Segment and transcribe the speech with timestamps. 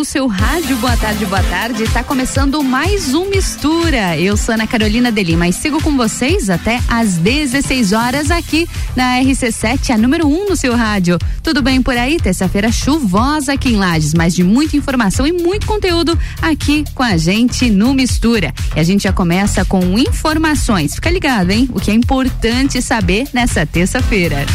[0.00, 0.78] no seu rádio.
[0.78, 1.82] Boa tarde, boa tarde.
[1.82, 4.16] Está começando mais um Mistura.
[4.16, 8.66] Eu sou Ana Carolina de Lima e sigo com vocês até às 16 horas aqui
[8.96, 11.18] na RC7, a número 1 um no seu rádio.
[11.42, 12.18] Tudo bem por aí?
[12.18, 17.18] Terça-feira chuvosa aqui em Lages, mas de muita informação e muito conteúdo aqui com a
[17.18, 18.54] gente no Mistura.
[18.74, 20.94] E a gente já começa com informações.
[20.94, 21.68] Fica ligado, hein?
[21.74, 24.46] O que é importante saber nessa terça-feira.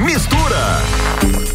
[0.00, 1.53] Mistura.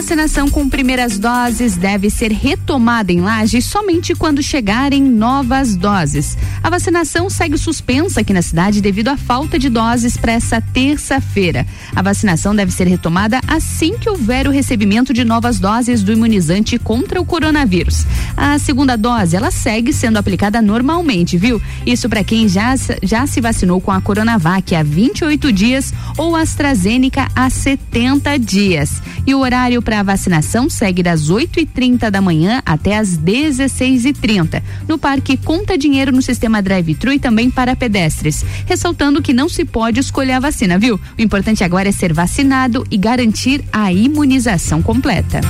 [0.00, 6.38] Vacinação com primeiras doses deve ser retomada em Laje somente quando chegarem novas doses.
[6.62, 11.66] A vacinação segue suspensa aqui na cidade devido à falta de doses para essa terça-feira.
[11.94, 16.78] A vacinação deve ser retomada assim que houver o recebimento de novas doses do imunizante
[16.78, 18.06] contra o coronavírus.
[18.34, 21.60] A segunda dose, ela segue sendo aplicada normalmente, viu?
[21.84, 27.28] Isso para quem já, já se vacinou com a Coronavac há 28 dias ou AstraZeneca
[27.36, 29.02] há 70 dias.
[29.26, 34.62] E o horário horário para vacinação segue das 8h30 da manhã até as 16h30.
[34.86, 38.44] No Parque Conta Dinheiro no sistema drive-thru e também para pedestres.
[38.66, 40.94] Ressaltando que não se pode escolher a vacina, viu?
[41.18, 45.40] O importante agora é ser vacinado e garantir a imunização completa.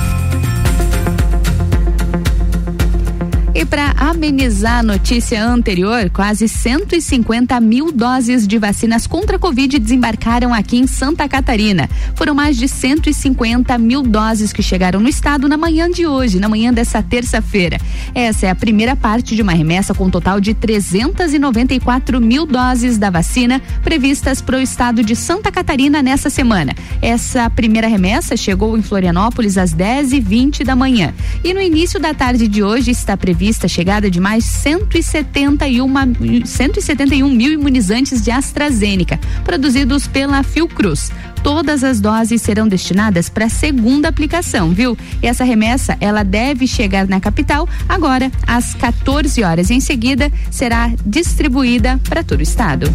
[3.53, 9.77] E para amenizar a notícia anterior, quase 150 mil doses de vacinas contra a Covid
[9.77, 11.89] desembarcaram aqui em Santa Catarina.
[12.15, 16.47] Foram mais de 150 mil doses que chegaram no estado na manhã de hoje, na
[16.47, 17.77] manhã dessa terça-feira.
[18.15, 22.97] Essa é a primeira parte de uma remessa com um total de 394 mil doses
[22.97, 26.73] da vacina previstas para o estado de Santa Catarina nessa semana.
[27.01, 31.13] Essa primeira remessa chegou em Florianópolis às 10 e 20 da manhã.
[31.43, 36.45] E no início da tarde de hoje está previsto prevista a chegada de mais 171,
[36.45, 41.11] 171 mil imunizantes de AstraZeneca, produzidos pela Fiocruz.
[41.41, 44.95] Todas as doses serão destinadas para a segunda aplicação, viu?
[45.23, 49.71] E essa remessa, ela deve chegar na capital agora às 14 horas.
[49.71, 52.85] Em seguida, será distribuída para todo o estado.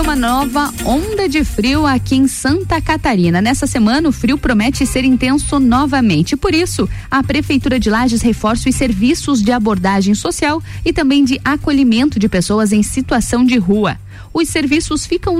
[0.00, 3.40] Uma nova onda de frio aqui em Santa Catarina.
[3.40, 6.36] Nessa semana, o frio promete ser intenso novamente.
[6.36, 11.40] Por isso, a Prefeitura de Lages reforça os serviços de abordagem social e também de
[11.44, 13.98] acolhimento de pessoas em situação de rua
[14.32, 15.36] os serviços ficam,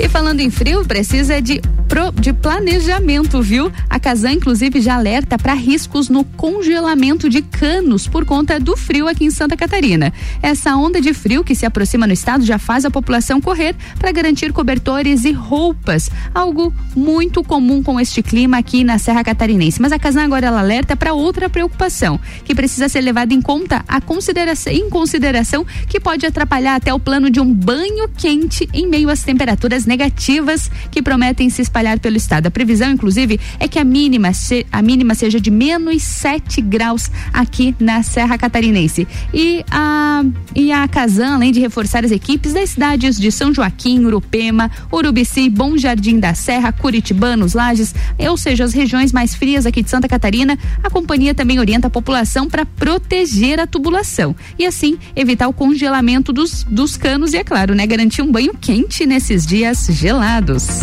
[0.00, 3.72] E falando em frio, precisa de pro, de planejamento, viu?
[3.88, 9.08] A Casan, inclusive, já alerta para riscos no congelamento de canos por conta do frio
[9.08, 10.12] aqui em Santa Catarina.
[10.42, 14.12] Essa onda de frio que se aproxima no estado já faz a população correr para
[14.12, 19.80] garantir cobertores e roupas, algo muito comum com este clima aqui na Serra Catarinense.
[19.80, 23.82] Mas a Casan agora ela alerta para outra preocupação, que precisa ser levada em conta
[23.88, 28.86] a consideração, em consideração que pode atrapalhar até o plano de um banho quente em
[28.86, 32.46] meio às temperaturas negativas que prometem se espalhar pelo estado.
[32.46, 34.30] A previsão, inclusive, é que a mínima,
[34.72, 39.06] a mínima seja de menos 7 graus aqui na Serra Catarinense.
[39.32, 40.24] E a,
[40.54, 45.48] e a Casan, além de reforçar as equipes das cidades de São Joaquim, Urupema, Urubici,
[45.48, 50.08] Bom Jardim da Serra, Curitibanos, Lages, ou seja, as regiões mais frias aqui de Santa
[50.08, 55.52] Catarina, a companhia também orienta a população para proteger a tubulação e assim evitar o
[55.52, 60.80] congelamento dos, dos canos e, é claro, né, garantir um banho quente nesses dias gelados.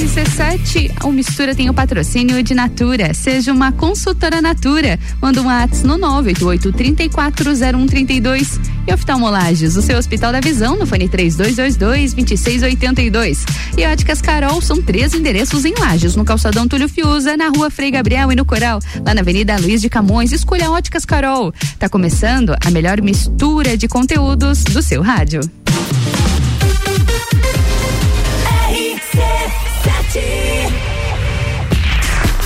[0.00, 3.12] RC7, o Mistura tem o patrocínio de Natura.
[3.12, 4.98] Seja uma consultora Natura.
[5.20, 8.58] Manda um WhatsApp no 988-340132.
[8.88, 13.40] E oftalmolages, o seu Hospital da Visão, no fone 3222-2682.
[13.76, 17.90] E óticas Carol, são três endereços em Lages, no calçadão Túlio Fiuza, na rua Frei
[17.90, 20.32] Gabriel e no Coral, lá na Avenida Luiz de Camões.
[20.32, 21.52] Escolha óticas Carol.
[21.78, 25.42] Tá começando a melhor mistura de conteúdos do seu rádio.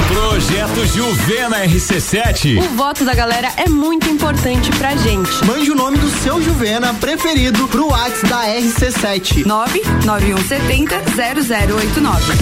[0.06, 2.58] Projeto Juvena RC7.
[2.58, 5.43] O voto da galera é muito importante pra gente.
[5.46, 9.46] Mande o nome do seu Juvena preferido pro WhatsApp da RC7.
[9.46, 12.32] 99170 0089.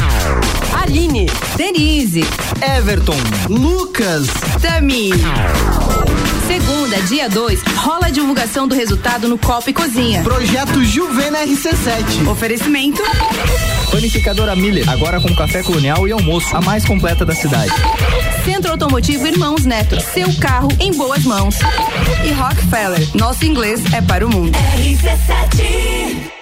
[0.82, 1.26] Aline.
[1.56, 2.24] Denise.
[2.76, 3.14] Everton.
[3.48, 4.26] Lucas.
[4.60, 5.12] Tami.
[6.52, 10.22] Segunda, dia 2, rola a divulgação do resultado no Copa e Cozinha.
[10.22, 12.28] Projeto Juvena RC7.
[12.28, 13.00] Oferecimento.
[13.90, 17.72] Panificadora Miller, agora com café colonial e almoço, a mais completa da cidade.
[18.44, 21.56] Centro Automotivo Irmãos Neto, seu carro em boas mãos.
[22.22, 24.52] E Rockefeller, nosso inglês é para o mundo.
[24.52, 26.41] RC7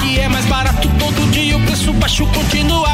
[0.00, 2.90] que é mais barato todo dia, o preço baixo continua.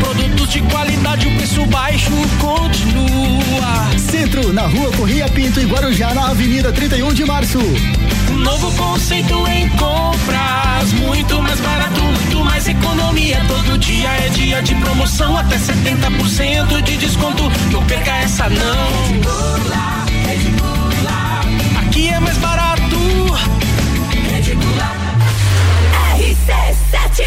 [0.00, 3.98] Produtos de qualidade, o preço baixo continua.
[3.98, 7.58] Centro, na rua Corria Pinto e Guarujá, na Avenida 31 de Março.
[8.30, 13.42] Novo conceito em compras, muito mais barato, muito mais economia.
[13.46, 17.44] Todo dia é dia de promoção, até 70% de desconto.
[17.70, 20.01] Não perca essa não.
[22.22, 22.82] Mais barato.
[26.16, 27.22] RC7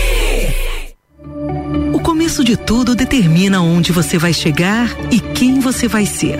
[1.94, 6.39] O começo de tudo determina onde você vai chegar e quem você vai ser.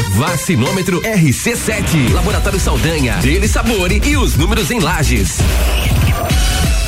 [0.11, 2.13] Vacinômetro RC7.
[2.13, 3.17] Laboratório Saldanha.
[3.17, 5.37] Dele Sabore e os números em lajes.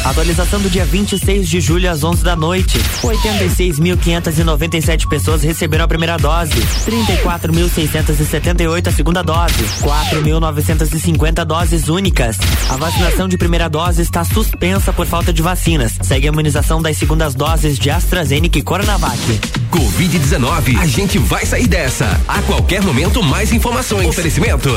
[0.05, 2.77] Atualização do dia 26 de julho às 11 da noite.
[3.01, 6.51] 86.597 pessoas receberam a primeira dose.
[6.85, 9.63] 34.678 a segunda dose.
[9.81, 12.35] 4.950 doses únicas.
[12.69, 15.93] A vacinação de primeira dose está suspensa por falta de vacinas.
[16.01, 19.39] Segue a imunização das segundas doses de AstraZeneca e Coronavac.
[19.71, 22.19] Covid-19, a gente vai sair dessa.
[22.27, 24.05] A qualquer momento, mais informações.
[24.07, 24.69] Oferecimento: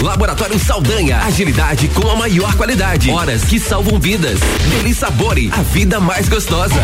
[0.00, 1.18] Laboratório Saldanha.
[1.18, 3.10] Agilidade com a maior qualidade.
[3.10, 4.38] Horas que salvam vidas.
[4.70, 6.74] Deli Sabore, a vida mais gostosa.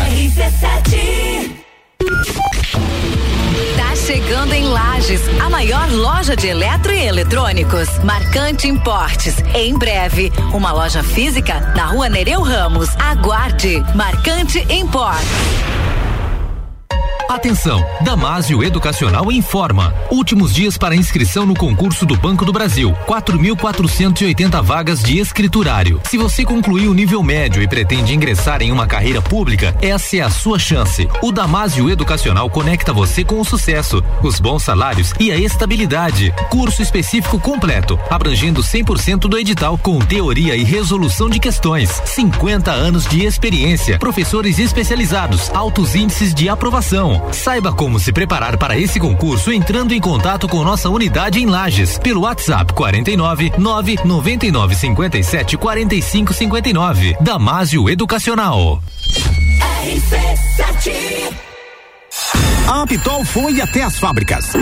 [3.76, 7.88] Tá chegando em Lages, a maior loja de eletro e eletrônicos.
[8.02, 9.36] Marcante Importes.
[9.54, 12.88] Em breve, uma loja física na rua Nereu Ramos.
[12.96, 13.84] Aguarde.
[13.94, 15.83] Marcante Importes.
[17.28, 17.84] Atenção!
[18.02, 19.94] Damásio Educacional informa.
[20.10, 22.94] Últimos dias para inscrição no concurso do Banco do Brasil.
[23.06, 26.00] 4.480 vagas de escriturário.
[26.04, 30.20] Se você concluiu o nível médio e pretende ingressar em uma carreira pública, essa é
[30.20, 31.08] a sua chance.
[31.22, 36.32] O Damásio Educacional conecta você com o sucesso, os bons salários e a estabilidade.
[36.50, 41.90] Curso específico completo, abrangendo 100% do edital com teoria e resolução de questões.
[42.04, 47.13] 50 anos de experiência, professores especializados, altos índices de aprovação.
[47.32, 51.98] Saiba como se preparar para esse concurso entrando em contato com nossa unidade em Lages
[51.98, 57.16] pelo WhatsApp 49 999 57 45 59.
[57.20, 58.82] Damásio Educacional.
[59.84, 61.34] RC7
[62.68, 64.52] A Pitol foi até as fábricas.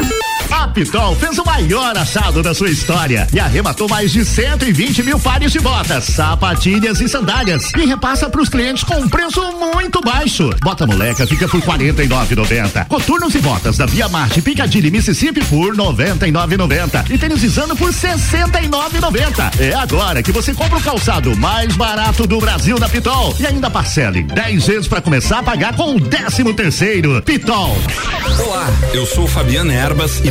[0.51, 5.19] A Pitol fez o maior achado da sua história e arrematou mais de 120 mil
[5.19, 10.01] pares de botas, sapatilhas e sandálias e repassa para os clientes com um preço muito
[10.01, 10.51] baixo.
[10.63, 12.87] Bota moleca fica por 49,90.
[12.87, 19.61] Coturnos e botas da Via Marte Piccadilly Mississippi por 99,90 e tênis Zano por 69,90.
[19.61, 23.71] É agora que você compra o calçado mais barato do Brasil da Pitol e ainda
[23.71, 27.23] parcela em 10 vezes para começar a pagar com o 13 terceiro.
[27.23, 27.77] Pitol.
[28.45, 30.31] Olá, eu sou Fabiana Erbas e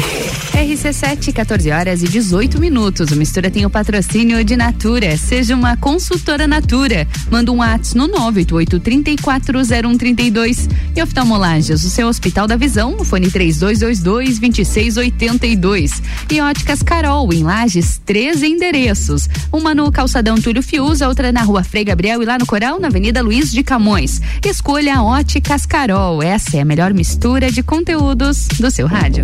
[1.33, 3.09] 14 horas e 18 minutos.
[3.09, 5.17] O Mistura tem o patrocínio de Natura.
[5.17, 7.07] Seja uma consultora Natura.
[7.31, 10.69] Manda um WhatsApp no 988-340132.
[10.95, 15.99] E oftalmolagens, o seu Hospital da Visão, no fone 3222-2682.
[16.31, 19.27] E óticas Carol, em Lages, três endereços.
[19.51, 22.87] Uma no Calçadão Túlio Fius, outra na rua Frei Gabriel e lá no Coral, na
[22.87, 24.21] Avenida Luiz de Camões.
[24.45, 26.21] Escolha a Óticas Carol.
[26.21, 29.23] Essa é a melhor mistura de conteúdos do seu rádio.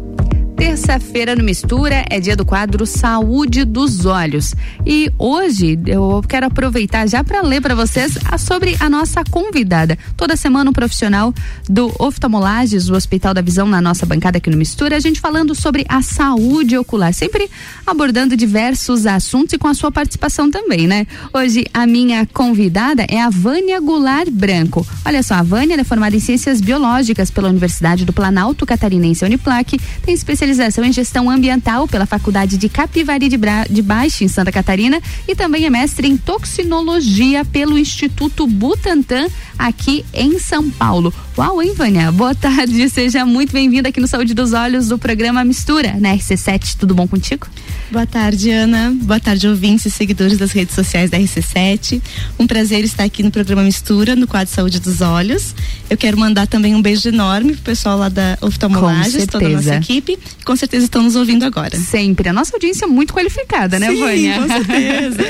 [0.61, 4.53] Terça-feira no Mistura é dia do quadro Saúde dos Olhos.
[4.85, 9.97] E hoje eu quero aproveitar já para ler para vocês a, sobre a nossa convidada.
[10.15, 11.33] Toda semana um profissional
[11.67, 15.55] do Oftalmolages, do Hospital da Visão, na nossa bancada aqui no Mistura, a gente falando
[15.55, 17.49] sobre a saúde ocular, sempre
[17.85, 21.07] abordando diversos assuntos e com a sua participação também, né?
[21.33, 24.85] Hoje a minha convidada é a Vânia Goulart Branco.
[25.03, 29.75] Olha só, a Vânia é formada em Ciências Biológicas pela Universidade do Planalto Catarinense Uniplac,
[30.03, 34.27] tem especialização especialização em gestão ambiental pela Faculdade de Capivari de, Bra de Baixo, em
[34.27, 39.27] Santa Catarina, e também é mestre em toxinologia pelo Instituto Butantan,
[39.57, 41.13] aqui em São Paulo.
[41.37, 42.11] Uau, hein, Vânia?
[42.11, 46.75] Boa tarde, seja muito bem-vinda aqui no Saúde dos Olhos do programa Mistura, na RC7.
[46.77, 47.47] Tudo bom contigo?
[47.91, 48.93] Boa tarde, Ana.
[49.01, 52.01] Boa tarde, ouvintes e seguidores das redes sociais da RC7.
[52.39, 55.53] Um prazer estar aqui no programa Mistura, no quadro Saúde dos Olhos.
[55.89, 59.75] Eu quero mandar também um beijo enorme pro pessoal lá da Oftalmolages, toda a nossa
[59.75, 60.17] equipe.
[60.45, 61.77] Com certeza estão nos ouvindo agora.
[61.77, 62.29] Sempre.
[62.29, 64.39] A nossa audiência é muito qualificada, né, Sim, Vânia?
[64.41, 65.23] com certeza.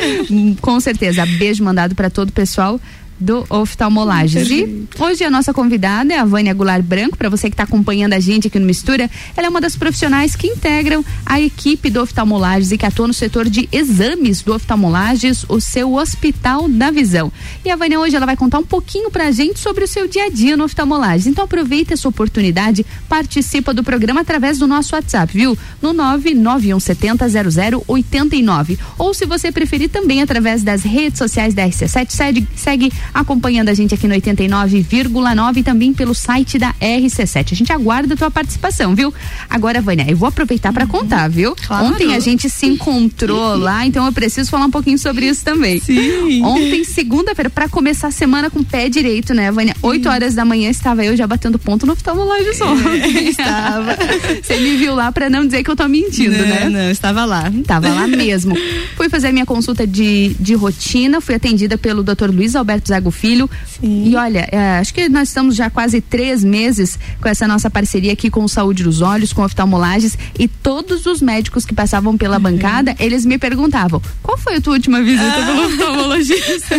[0.61, 1.25] com certeza.
[1.25, 2.79] Beijo mandado para todo o pessoal
[3.21, 4.49] do Oftalmolages.
[4.49, 8.13] E hoje a nossa convidada é a Vânia Goulart Branco, para você que está acompanhando
[8.13, 12.01] a gente aqui no Mistura, ela é uma das profissionais que integram a equipe do
[12.01, 17.31] Oftalmolages e que atua no setor de exames do Oftalmolages, o seu Hospital da Visão.
[17.63, 20.25] E a Vânia hoje ela vai contar um pouquinho pra gente sobre o seu dia
[20.25, 21.27] a dia no Oftalmolages.
[21.27, 25.55] Então aproveita essa oportunidade, participa do programa através do nosso WhatsApp, viu?
[25.81, 28.79] No 991700089.
[28.97, 33.73] Ou se você preferir também através das redes sociais da RC7, segue, segue acompanhando a
[33.73, 37.51] gente aqui no 89,9 e também pelo site da RC7.
[37.51, 39.13] A gente aguarda a tua participação, viu?
[39.49, 41.55] Agora, Vânia, eu vou aproveitar para contar, viu?
[41.55, 41.87] Claro.
[41.87, 45.79] Ontem a gente se encontrou lá, então eu preciso falar um pouquinho sobre isso também.
[45.79, 46.43] Sim.
[46.43, 49.75] Ontem, segunda-feira, para começar a semana com o pé direito, né, Vânia?
[49.81, 53.29] 8 horas da manhã estava eu já batendo ponto no oftalmologista ontem.
[53.29, 53.97] estava.
[54.41, 56.69] Você me viu lá para não dizer que eu tô mentindo, não, né?
[56.69, 57.51] Não, estava lá.
[57.65, 58.55] Tava lá mesmo.
[58.95, 62.29] Fui fazer a minha consulta de, de rotina, fui atendida pelo Dr.
[62.31, 63.49] Luiz Alberto Zago Filho.
[63.79, 64.09] Sim.
[64.09, 68.13] E olha, é, acho que nós estamos já quase três meses com essa nossa parceria
[68.13, 72.37] aqui com o Saúde dos Olhos, com oftalmolages, e todos os médicos que passavam pela
[72.37, 72.43] Uhum.
[72.43, 76.75] bancada, eles me perguntavam: qual foi a tua última visita pelo oftalmologista?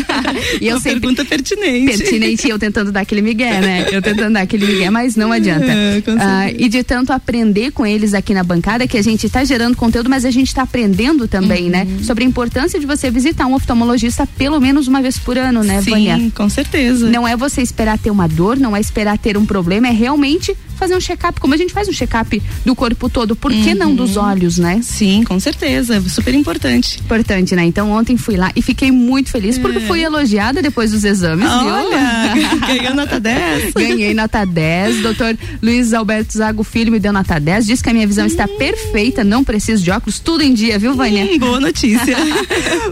[0.60, 1.00] e eu Uma sempre.
[1.00, 1.98] pergunta pertinente.
[1.98, 3.86] Pertinente, eu tentando dar aquele migué, né?
[3.90, 5.66] Eu tentando dar aquele migué, mas não adianta.
[5.66, 9.44] É, Ah, e de tanto aprender com eles aqui na bancada, que a gente está
[9.44, 11.84] gerando conteúdo, mas a gente está aprendendo também, né?
[11.88, 12.04] Uhum.
[12.04, 15.80] Sobre a importância de você visitar um oftalmologista pelo menos uma vez por ano, né,
[15.82, 16.11] Sim, Vânia?
[16.34, 17.08] Com certeza.
[17.08, 20.56] Não é você esperar ter uma dor, não é esperar ter um problema, é realmente
[20.82, 23.94] fazer um check-up, como a gente faz um check-up do corpo todo, por que não
[23.94, 24.80] dos olhos, né?
[24.82, 26.98] Sim, com certeza, super importante.
[26.98, 27.64] Importante, né?
[27.64, 32.34] Então ontem fui lá e fiquei muito feliz porque fui elogiada depois dos exames, Olha,
[32.34, 32.58] viu?
[32.66, 33.74] ganhou nota 10.
[33.74, 35.02] Ganhei nota 10.
[35.02, 37.64] Doutor Luiz Alberto Zago Filho me deu nota 10.
[37.66, 40.94] Diz que a minha visão está perfeita, não preciso de óculos, tudo em dia, viu,
[40.96, 41.24] Vânia?
[41.24, 42.16] Hum, boa notícia.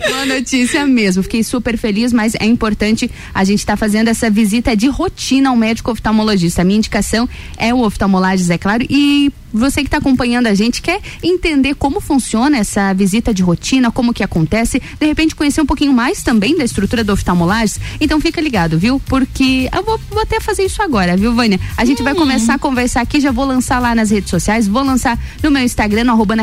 [0.09, 1.23] Boa notícia mesmo.
[1.23, 5.57] Fiquei super feliz, mas é importante a gente estar fazendo essa visita de rotina ao
[5.57, 6.63] médico oftalmologista.
[6.63, 10.83] A minha indicação é o oftalmolages, é claro, e você que está acompanhando a gente
[10.83, 15.67] quer entender como funciona essa visita de rotina, como que acontece, de repente conhecer um
[15.67, 19.01] pouquinho mais também da estrutura do oftalmolages, então fica ligado, viu?
[19.07, 21.59] Porque eu vou, vou até fazer isso agora, viu, Vânia?
[21.77, 22.05] A gente hum.
[22.05, 25.51] vai começar a conversar aqui, já vou lançar lá nas redes sociais, vou lançar no
[25.51, 26.35] meu Instagram, no arroba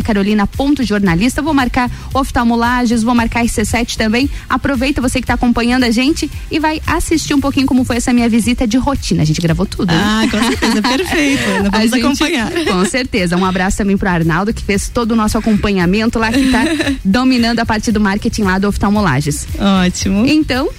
[0.81, 4.29] jornalista, vou marcar oftalmolages, vou marcar RC7 também.
[4.49, 8.13] Aproveita você que está acompanhando a gente e vai assistir um pouquinho como foi essa
[8.13, 9.21] minha visita de rotina.
[9.21, 9.91] A gente gravou tudo.
[9.91, 11.43] Ah, com certeza, perfeito.
[11.71, 12.51] Vamos gente, acompanhar.
[12.51, 12.96] Com certeza.
[13.37, 16.63] Um abraço também pro Arnaldo, que fez todo o nosso acompanhamento lá, que tá
[17.03, 19.47] dominando a parte do marketing lá do Oftalmolages.
[19.85, 20.25] Ótimo.
[20.25, 20.69] Então,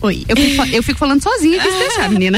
[0.04, 0.26] Oi.
[0.28, 2.38] Eu fico, eu fico falando sozinha que deixar, menina.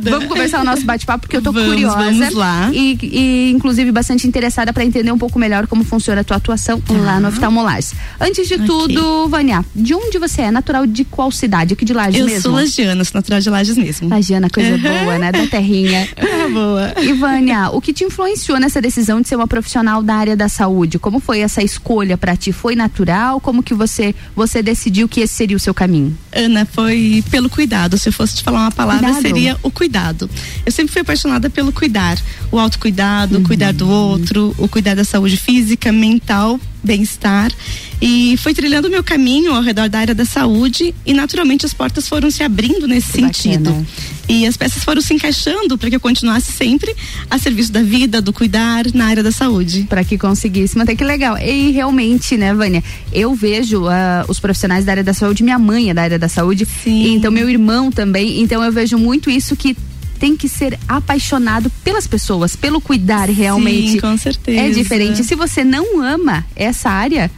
[0.00, 1.96] vamos conversar o nosso bate-papo, porque eu tô vamos, curiosa.
[1.98, 2.70] Vamos lá.
[2.72, 6.82] E, e inclusive, bastante interessada para entender um pouco melhor como funciona a tua atuação
[6.88, 6.92] ah.
[6.92, 7.92] lá no Oftalmolages.
[8.18, 8.66] Antes de okay.
[8.66, 10.50] tudo, Vânia, de onde você é?
[10.50, 11.74] Natural de qual cidade?
[11.74, 12.38] Aqui de Lages eu mesmo?
[12.38, 14.08] Eu sou lagiana, sou natural de Lages mesmo.
[14.08, 15.30] Lagiana, coisa boa, né?
[15.30, 16.08] Da terrinha.
[16.40, 16.94] Ah, boa.
[17.02, 20.48] E Vânia, o que te influenciou nessa decisão de ser uma profissional da área da
[20.48, 20.98] saúde?
[20.98, 22.50] Como foi essa escolha para ti?
[22.50, 23.40] Foi natural?
[23.40, 25.89] Como que você, você decidiu que esse seria o seu caminho?
[26.32, 27.98] Ana, foi pelo cuidado.
[27.98, 29.22] Se eu fosse te falar uma palavra, cuidado.
[29.22, 30.30] seria o cuidado.
[30.64, 32.18] Eu sempre fui apaixonada pelo cuidar.
[32.50, 33.44] O autocuidado, uhum.
[33.44, 37.52] cuidar do outro, o cuidar da saúde física, mental, bem-estar
[38.00, 41.74] e fui trilhando o meu caminho ao redor da área da saúde e naturalmente as
[41.74, 43.70] portas foram se abrindo nesse que sentido.
[43.70, 43.86] Bacana.
[44.28, 46.94] E as peças foram se encaixando para que eu continuasse sempre
[47.28, 49.86] a serviço da vida, do cuidar na área da saúde.
[49.88, 51.36] Para que conseguisse manter que legal.
[51.36, 53.90] E realmente, né, Vânia, eu vejo uh,
[54.28, 57.14] os profissionais da área da saúde, minha mãe é da área da saúde, Sim.
[57.14, 59.76] então meu irmão também, então eu vejo muito isso que
[60.20, 63.92] tem que ser apaixonado pelas pessoas, pelo cuidar realmente.
[63.92, 64.60] Sim, com certeza.
[64.60, 65.24] É diferente.
[65.24, 67.30] Se você não ama essa área,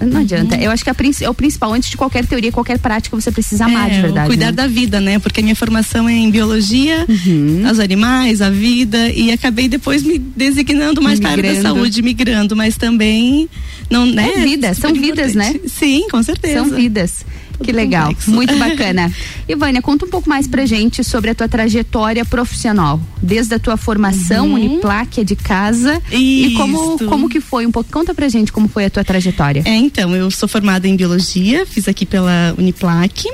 [0.00, 0.20] não uhum.
[0.20, 0.56] adianta.
[0.56, 3.90] Eu acho que é o principal, antes de qualquer teoria, qualquer prática, você precisa amar
[3.90, 4.26] é, de verdade.
[4.26, 4.52] Cuidar né?
[4.52, 5.18] da vida, né?
[5.18, 7.70] Porque a minha formação é em biologia, uhum.
[7.70, 11.42] os animais, a vida, e acabei depois me designando mais migrando.
[11.42, 13.50] para a saúde, migrando, mas também
[13.90, 14.32] não, né?
[14.36, 15.54] É vida, são vidas, né?
[15.66, 16.54] Sim, com certeza.
[16.54, 17.24] São vidas.
[17.62, 19.12] Que legal, muito bacana.
[19.48, 23.76] Ivânia, conta um pouco mais pra gente sobre a tua trajetória profissional, desde a tua
[23.76, 24.54] formação, uhum.
[24.54, 26.16] Uniplac, de casa Isso.
[26.16, 29.62] e como como que foi um pouco, conta pra gente como foi a tua trajetória.
[29.64, 33.28] É, então, eu sou formada em biologia, fiz aqui pela Uniplac.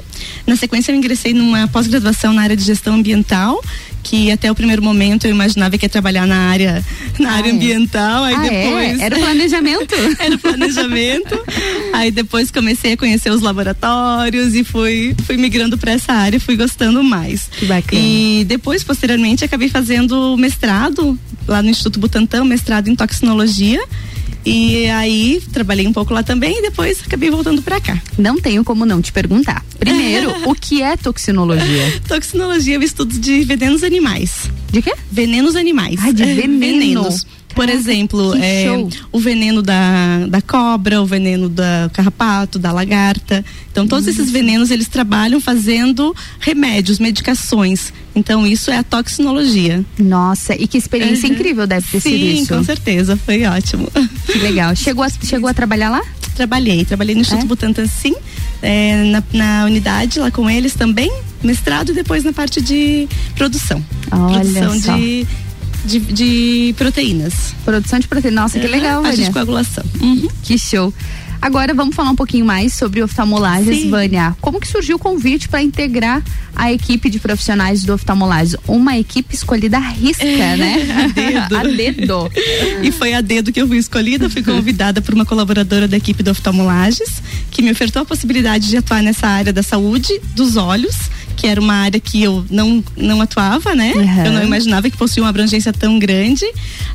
[0.46, 3.62] Na sequência eu ingressei numa pós-graduação na área de gestão ambiental
[4.06, 6.84] que até o primeiro momento eu imaginava que ia trabalhar na área,
[7.18, 8.50] na ah, área ambiental, aí ah, é?
[8.50, 9.00] depois.
[9.00, 9.04] É?
[9.04, 9.94] Era planejamento.
[10.20, 11.44] Era planejamento.
[11.92, 16.56] aí depois comecei a conhecer os laboratórios e fui, fui migrando para essa área, fui
[16.56, 17.48] gostando mais.
[17.58, 18.00] Que bacana.
[18.00, 23.82] E depois, posteriormente, acabei fazendo mestrado lá no Instituto Butantan, mestrado em toxinologia.
[24.46, 28.00] E aí trabalhei um pouco lá também e depois acabei voltando para cá.
[28.16, 29.64] Não tenho como não te perguntar.
[29.76, 32.00] Primeiro, o que é toxinologia?
[32.06, 34.48] toxinologia é o estudo de venenos animais.
[34.70, 34.94] De quê?
[35.10, 35.98] Venenos animais.
[36.00, 36.60] Ai, de veneno.
[36.60, 37.26] venenos.
[37.56, 38.66] Por exemplo, é,
[39.10, 43.42] o veneno da, da cobra, o veneno da carrapato, da lagarta.
[43.72, 47.94] Então, todos esses venenos eles trabalham fazendo remédios, medicações.
[48.14, 49.82] Então, isso é a toxinologia.
[49.98, 51.34] Nossa, e que experiência uhum.
[51.34, 52.46] incrível deve ter Sim, sido isso.
[52.46, 53.88] Sim, com certeza, foi ótimo.
[54.26, 54.76] Que legal.
[54.76, 56.02] Chegou a, chegou a trabalhar lá?
[56.34, 57.48] Trabalhei, trabalhei no Instituto é?
[57.48, 58.14] Butantan, sim,
[58.60, 61.10] é, na, na unidade lá com eles também,
[61.42, 63.82] mestrado e depois na parte de produção.
[64.12, 64.94] Olha produção só.
[64.94, 65.26] de
[65.86, 67.54] de, de proteínas.
[67.64, 68.42] Produção de proteínas.
[68.42, 69.26] Nossa, que legal, Parte Vânia.
[69.28, 69.84] de coagulação.
[70.00, 70.28] Uhum.
[70.42, 70.92] Que show.
[71.40, 73.90] Agora vamos falar um pouquinho mais sobre oftalmolagens, Sim.
[73.90, 74.36] Vânia.
[74.40, 76.22] Como que surgiu o convite para integrar
[76.54, 78.56] a equipe de profissionais do oftalmolagens?
[78.66, 80.76] Uma equipe escolhida à risca, é, né?
[80.96, 81.56] A dedo.
[81.56, 82.32] a dedo.
[82.82, 86.22] E foi a dedo que eu fui escolhida, fui convidada por uma colaboradora da equipe
[86.22, 90.96] do oftalmolagens, que me ofertou a possibilidade de atuar nessa área da saúde dos olhos
[91.36, 93.92] que era uma área que eu não, não atuava, né?
[93.94, 94.24] Uhum.
[94.24, 96.44] Eu não imaginava que fosse uma abrangência tão grande.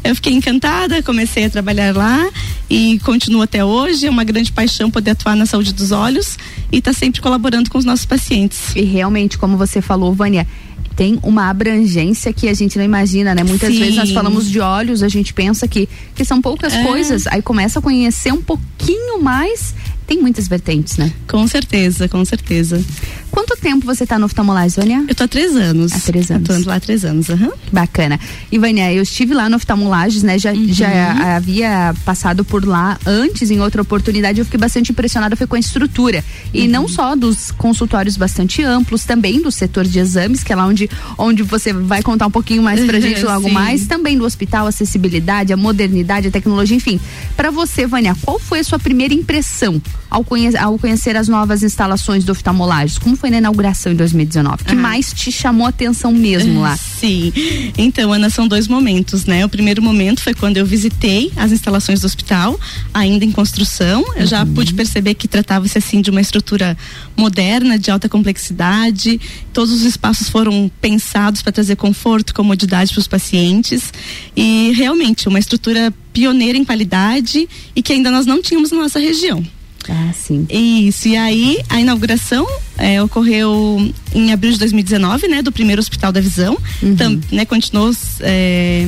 [0.04, 2.30] Eu fiquei encantada, comecei a trabalhar lá
[2.70, 4.08] e continuo até hoje.
[4.08, 6.38] É uma grande paixão poder atuar na saúde dos olhos
[6.72, 8.76] e estar tá sempre colaborando com os nossos pacientes.
[8.76, 10.48] E realmente, como você falou, Vânia,
[10.96, 13.44] tem uma abrangência que a gente não imagina, né?
[13.44, 13.80] Muitas Sim.
[13.80, 16.84] vezes nós falamos de olhos, a gente pensa que, que são poucas É.
[16.84, 19.74] coisas, aí começa a conhecer um pouquinho mais,
[20.12, 21.10] tem muitas vertentes, né?
[21.26, 22.84] Com certeza, com certeza.
[23.32, 25.06] Quanto tempo você tá no oftalmolagem, Vânia?
[25.08, 25.94] Eu tô há três anos.
[25.94, 26.50] Há três anos.
[26.50, 27.50] Atuando lá há três anos, aham.
[27.72, 28.20] Bacana.
[28.52, 30.38] E Vânia, eu estive lá no oftalmolages, né?
[30.38, 30.68] Já, Uhum.
[30.74, 34.40] já havia passado por lá antes, em outra oportunidade.
[34.40, 36.22] Eu fiquei bastante impressionada foi com a estrutura.
[36.54, 36.68] E Uhum.
[36.68, 40.90] não só dos consultórios bastante amplos, também do setor de exames, que é lá onde,
[41.18, 43.54] onde você vai contar um pouquinho mais pra gente logo Sim.
[43.54, 43.88] mais.
[43.88, 47.00] Também do hospital, acessibilidade, a modernidade, a tecnologia, enfim.
[47.38, 51.64] Pra você, Vânia, qual foi a sua primeira impressão ao, conhe ao conhecer as novas
[51.64, 52.98] instalações do oftalmolages?
[53.00, 54.62] Como foi na inauguração em 2019?
[54.62, 54.76] O que Ah.
[54.76, 56.76] mais te chamou a atenção mesmo lá?
[57.00, 57.32] Sim.
[57.78, 59.46] Então, Ana, são dois momentos, né?
[59.46, 62.60] O primeiro momento foi quando eu visitei as instalações do hospital,
[62.94, 64.04] ainda em construção.
[64.18, 66.78] Eu já pude perceber que tratava-se assim de uma estrutura
[67.16, 69.20] moderna, de alta complexidade.
[69.54, 73.94] Todos os espaços foram pensados para trazer conforto, comodidade para os pacientes
[74.36, 79.00] e realmente uma estrutura pioneira em qualidade e que ainda nós não tínhamos na nossa
[79.00, 79.42] região.
[79.90, 80.46] Ah, sim.
[80.50, 82.46] Isso, e aí a inauguração
[82.78, 86.58] é, ocorreu em abril de 2019, né, do primeiro Hospital da Visão.
[86.98, 87.92] Tam- né, continuou.
[88.20, 88.88] é,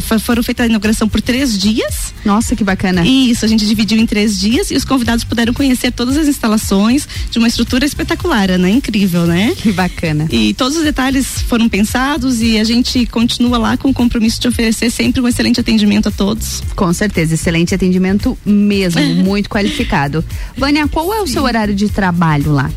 [0.00, 2.12] fo- foram feitas a inauguração por três dias.
[2.24, 3.06] Nossa, que bacana.
[3.06, 7.06] Isso, a gente dividiu em três dias e os convidados puderam conhecer todas as instalações
[7.30, 8.70] de uma estrutura espetacular, né?
[8.70, 9.54] Incrível, né?
[9.56, 10.26] Que bacana.
[10.30, 14.48] E todos os detalhes foram pensados e a gente continua lá com o compromisso de
[14.48, 16.62] oferecer sempre um excelente atendimento a todos.
[16.74, 20.15] Com certeza, excelente atendimento mesmo, muito qualificado.
[20.56, 22.70] Vânia, qual é o seu horário de trabalho lá?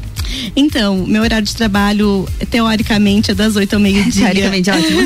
[0.56, 4.26] Então, meu horário de trabalho, teoricamente, é das 8 ao meio-dia.
[4.30, 5.02] Teoricamente, ótimo.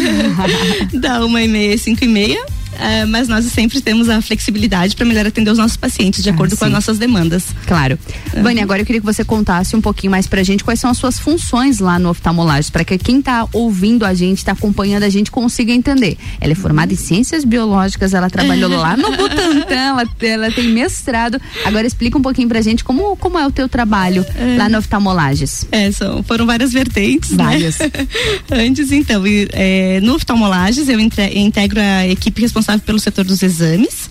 [1.00, 2.44] da uma e meia, cinco e meia.
[2.80, 6.58] Eh, mas nós sempre temos a flexibilidade para melhor atender os nossos pacientes, de acordo
[6.58, 6.76] com as sim.
[6.76, 7.46] nossas demandas.
[7.66, 7.98] Claro.
[8.42, 10.98] Vânia, agora eu queria que você contasse um pouquinho mais pra gente quais são as
[10.98, 15.10] suas funções lá no oftalmolagem, para que quem tá ouvindo a gente, tá acompanhando a
[15.10, 16.18] gente, consiga entender.
[16.42, 21.40] Ela é formada em ciências biológicas, ela trabalhou lá no Butantan, ela, ela tem mestrado.
[21.66, 24.26] Agora explica um pouquinho pra gente como, como é o teu trabalho
[24.58, 25.66] lá no oftalmolages.
[25.72, 27.32] É, são, foram várias vertentes.
[27.32, 27.44] né?
[27.44, 27.78] Várias.
[28.52, 34.10] Antes, então, e, é, no oftalmolages, eu integro a equipe responsável pelo setor dos exames.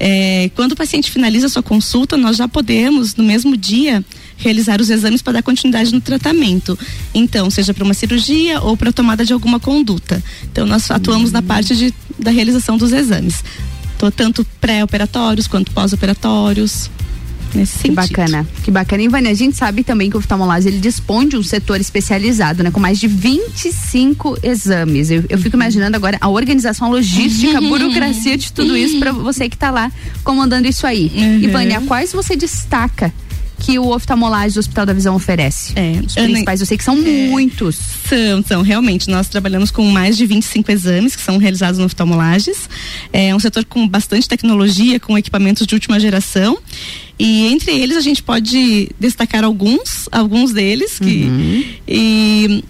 [0.00, 4.04] É, quando o paciente finaliza a sua consulta, nós já podemos, no mesmo dia,
[4.36, 6.78] realizar os exames para dar continuidade no tratamento.
[7.12, 10.22] Então, seja para uma cirurgia ou para tomada de alguma conduta.
[10.44, 13.42] Então, nós atuamos na parte de, da realização dos exames.
[13.98, 16.88] Tô tanto pré-operatórios quanto pós-operatórios.
[17.54, 17.94] Nesse Que sentido.
[17.94, 19.02] bacana, que bacana.
[19.02, 22.62] E Vânia, a gente sabe também que o oftalmolagem ele dispõe de um setor especializado,
[22.62, 22.70] né?
[22.70, 25.10] Com mais de 25 exames.
[25.10, 29.12] Eu, eu fico imaginando agora a organização, a logística, a burocracia de tudo isso para
[29.12, 29.90] você que está lá
[30.22, 31.10] comandando isso aí.
[31.14, 31.52] E Uhum.
[31.52, 33.12] Vânia, quais você destaca
[33.58, 35.72] que o oftalmolagem do Hospital da Visão oferece?
[35.76, 37.76] É, Os principais, eu sei que são muitos.
[38.08, 39.10] São, são, realmente.
[39.10, 42.68] Nós trabalhamos com mais de 25 exames que são realizados no oftalmolages.
[43.12, 46.58] É um setor com bastante tecnologia, com equipamentos de última geração.
[47.18, 52.62] E entre eles a gente pode destacar alguns, alguns deles que e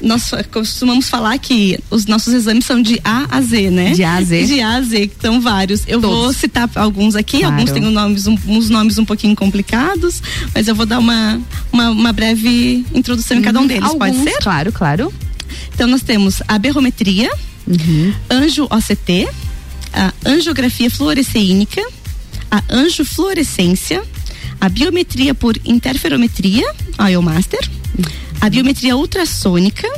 [0.00, 3.92] nós costumamos falar que os nossos exames são de A a Z, né?
[3.92, 4.44] De A a Z.
[4.46, 5.82] De A a Z, que são vários.
[5.86, 6.36] Eu vou Todos.
[6.36, 7.54] citar alguns aqui, Claro.
[7.54, 10.22] alguns têm nomes, um- uns nomes um pouquinho complicados,
[10.54, 11.40] mas eu vou dar uma,
[11.72, 14.38] uma, uma breve introdução em cada um deles, pode Alguns, ser?
[14.40, 15.12] Claro, claro.
[15.74, 17.30] Então nós temos a berrometria,
[18.30, 19.28] anjo OCT,
[19.92, 21.82] a angiografia fluoresceínica,
[22.50, 24.02] a angiofluorescência,
[24.60, 26.64] a biometria por interferometria,
[26.96, 27.60] a IOMaster,
[28.42, 29.88] a biometria ultrassônica,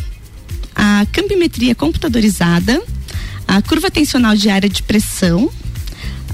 [0.74, 2.78] a campimetria computadorizada,
[3.48, 5.50] a curva tensional diária de pressão,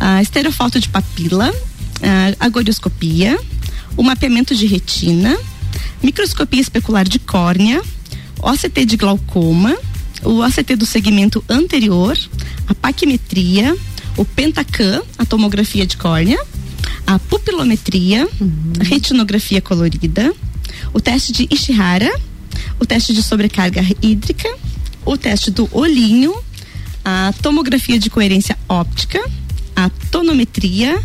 [0.00, 1.54] a estereofoto de papila,
[2.02, 3.38] a agorioscopia,
[3.96, 5.38] o mapeamento de retina,
[6.02, 7.80] microscopia especular de córnea,
[8.42, 9.78] OCT de glaucoma,
[10.24, 12.18] o OCT do segmento anterior,
[12.66, 13.76] a paquimetria,
[14.16, 16.44] o pentacam, a tomografia de córnea,
[17.06, 18.28] a pupilometria,
[18.80, 20.34] a retinografia colorida,
[20.92, 22.11] o teste de Ishihara,
[22.79, 24.48] o teste de sobrecarga hídrica,
[25.05, 26.35] o teste do olhinho,
[27.05, 29.22] a tomografia de coerência óptica,
[29.74, 31.03] a tonometria,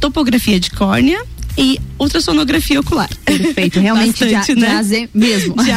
[0.00, 1.24] topografia de córnea
[1.56, 3.08] e ultrassonografia ocular.
[3.24, 4.68] Perfeito, realmente de, a- Bastante, de né?
[4.68, 5.54] A a Z mesmo.
[5.56, 5.70] De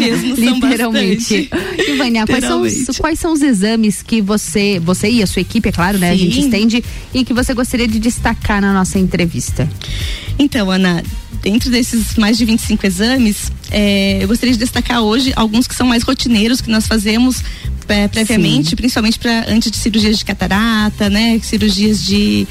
[0.00, 1.48] mesmo, Literalmente.
[1.50, 1.90] bastante.
[1.90, 5.40] E Vânia, quais são, os, quais são os exames que você, você e a sua
[5.42, 6.10] equipe, é claro, né?
[6.10, 6.40] A gente Sim.
[6.40, 9.68] estende e que você gostaria de destacar na nossa entrevista?
[10.38, 11.02] Então, Ana,
[11.42, 15.86] dentro desses mais de 25 exames, é, eu gostaria de destacar hoje alguns que são
[15.86, 17.42] mais rotineiros que nós fazemos
[17.88, 18.76] é, previamente, Sim.
[18.76, 22.46] principalmente para antes de cirurgias de catarata, né, cirurgias de,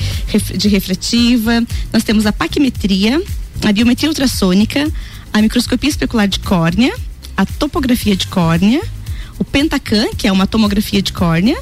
[0.56, 1.64] de refletiva.
[1.94, 3.22] Nós temos a paquimetria,
[3.64, 4.92] a biometria ultrassônica,
[5.34, 6.94] a microscopia especular de córnea,
[7.36, 8.82] a topografia de córnea,
[9.40, 11.58] o Pentacan, que é uma tomografia de córnea,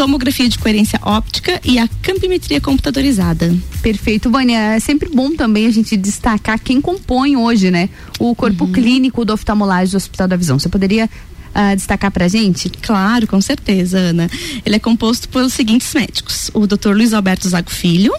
[0.00, 3.54] tomografia de coerência óptica e a campimetria computadorizada.
[3.82, 4.58] Perfeito, Vânia.
[4.74, 7.90] É sempre bom também a gente destacar quem compõe hoje, né?
[8.18, 8.72] O corpo uhum.
[8.72, 10.58] clínico do oftalmolagem do Hospital da Visão.
[10.58, 12.70] Você poderia uh, destacar pra gente?
[12.70, 14.30] Claro, com certeza, Ana.
[14.64, 16.94] Ele é composto pelos seguintes médicos: o Dr.
[16.94, 18.14] Luiz Alberto Zago Filho,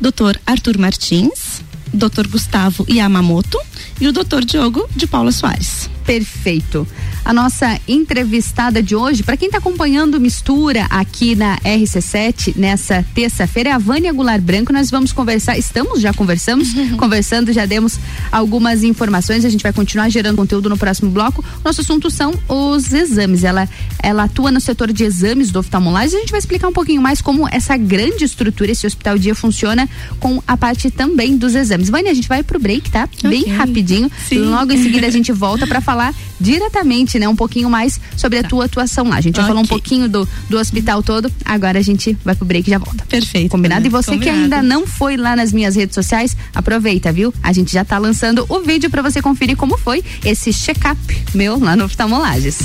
[0.00, 0.38] Dr.
[0.46, 1.62] Arthur Martins,
[1.92, 2.26] Dr.
[2.26, 3.60] Gustavo Yamamoto
[4.00, 4.46] e o Dr.
[4.46, 5.90] Diogo de Paula Soares.
[6.08, 6.86] Perfeito
[7.28, 9.22] a nossa entrevistada de hoje.
[9.22, 14.72] Para quem está acompanhando Mistura aqui na RC7 nessa terça-feira, é a Vânia Goulart Branco.
[14.72, 18.00] Nós vamos conversar, estamos já conversamos, conversando, já demos
[18.32, 19.44] algumas informações.
[19.44, 21.44] A gente vai continuar gerando conteúdo no próximo bloco.
[21.62, 23.44] Nosso assunto são os exames.
[23.44, 23.68] Ela,
[24.02, 26.16] ela atua no setor de exames do oftalmolagem.
[26.16, 29.86] A gente vai explicar um pouquinho mais como essa grande estrutura, esse hospital dia funciona
[30.18, 31.90] com a parte também dos exames.
[31.90, 33.04] Vânia, a gente vai pro break, tá?
[33.04, 33.28] Okay.
[33.28, 34.10] Bem rapidinho.
[34.26, 34.46] Sim.
[34.46, 35.97] Logo em seguida a gente volta para falar
[36.40, 39.16] diretamente né, um pouquinho mais sobre a tua atuação lá.
[39.16, 42.46] A gente já falou um pouquinho do, do hospital todo, agora a gente vai pro
[42.46, 43.04] break e já volta.
[43.06, 43.50] Perfeito.
[43.50, 43.82] Combinado?
[43.82, 43.86] Né?
[43.88, 44.38] E você Combinado.
[44.38, 47.32] que ainda não foi lá nas minhas redes sociais, aproveita, viu?
[47.42, 50.98] A gente já tá lançando o vídeo para você conferir como foi esse check-up
[51.34, 52.58] meu lá no Oftalmolages.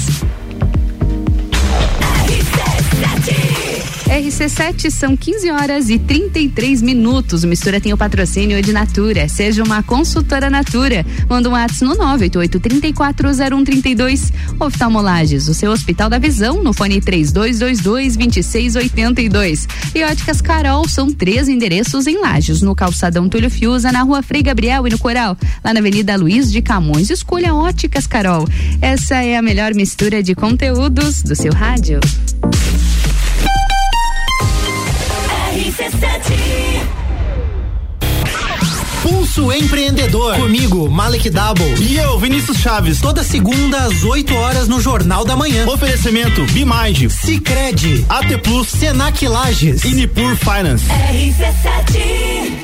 [4.14, 7.44] RC7 são 15 horas e 33 minutos.
[7.44, 9.28] Mistura tem o patrocínio de Natura.
[9.28, 11.04] Seja uma consultora Natura.
[11.28, 14.32] Manda um WhatsApp no 988-340132.
[14.60, 19.68] Oftalmolages, o seu Hospital da Visão, no fone 3222-2682.
[19.96, 24.44] E Óticas Carol, são três endereços em Lages, no Calçadão Túlio Fiuza, na rua Frei
[24.44, 27.10] Gabriel e no Coral, lá na Avenida Luiz de Camões.
[27.10, 28.48] Escolha Óticas Carol.
[28.80, 32.00] Essa é a melhor mistura de conteúdos do seu rádio.
[39.04, 40.36] Pulso Empreendedor.
[40.36, 41.76] Comigo, Malek Double.
[41.80, 43.00] E eu, Vinícius Chaves.
[43.00, 45.68] Toda segunda às 8 horas no Jornal da Manhã.
[45.68, 47.10] Oferecimento Bimind.
[47.10, 48.06] Cicred.
[48.10, 48.68] AT Plus.
[48.68, 49.84] Senac Lages.
[49.84, 50.86] E Nipur Finance.
[50.88, 52.64] RC7.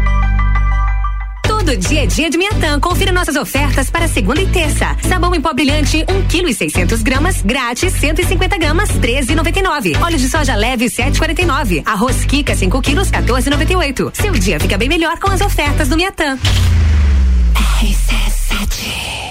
[1.71, 2.77] Todo dia é dia de Miatã.
[2.81, 4.93] Confira nossas ofertas para segunda e terça.
[5.07, 10.03] Sabão em pó brilhante, 1 kg 600 gramas, grátis, 150 gramas, 13,99.
[10.03, 11.81] Óleo de soja leve, 7,49.
[11.85, 14.11] Arroz Kika, 5 quilos, 14,98.
[14.13, 16.37] Seu dia fica bem melhor com as ofertas do Miatã.
[17.79, 19.30] RC7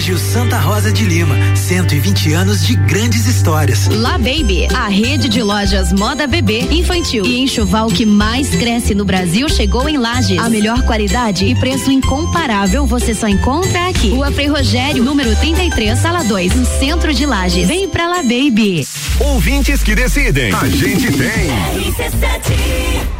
[0.00, 3.86] Colégio Santa Rosa de Lima, 120 anos de grandes histórias.
[3.88, 9.04] La Baby, a rede de lojas moda bebê, infantil e enxoval que mais cresce no
[9.04, 10.38] Brasil chegou em Lages.
[10.38, 14.08] A melhor qualidade e preço incomparável você só encontra aqui.
[14.08, 17.68] Rua Frei Rogério, número 33, sala 2, no centro de Lages.
[17.68, 18.88] Vem pra La Baby.
[19.18, 20.50] Ouvintes que decidem.
[20.54, 21.50] A gente tem.
[21.76, 23.19] RC7.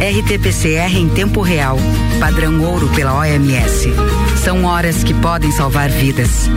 [0.00, 1.76] RT-PCR em tempo real,
[2.18, 3.90] padrão ouro pela OMS.
[4.42, 6.48] São horas que podem salvar vidas.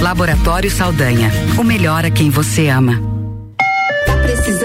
[0.00, 3.13] Laboratório Saldanha, o melhor a quem você ama.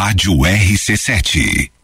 [0.00, 1.79] Rádio RC7.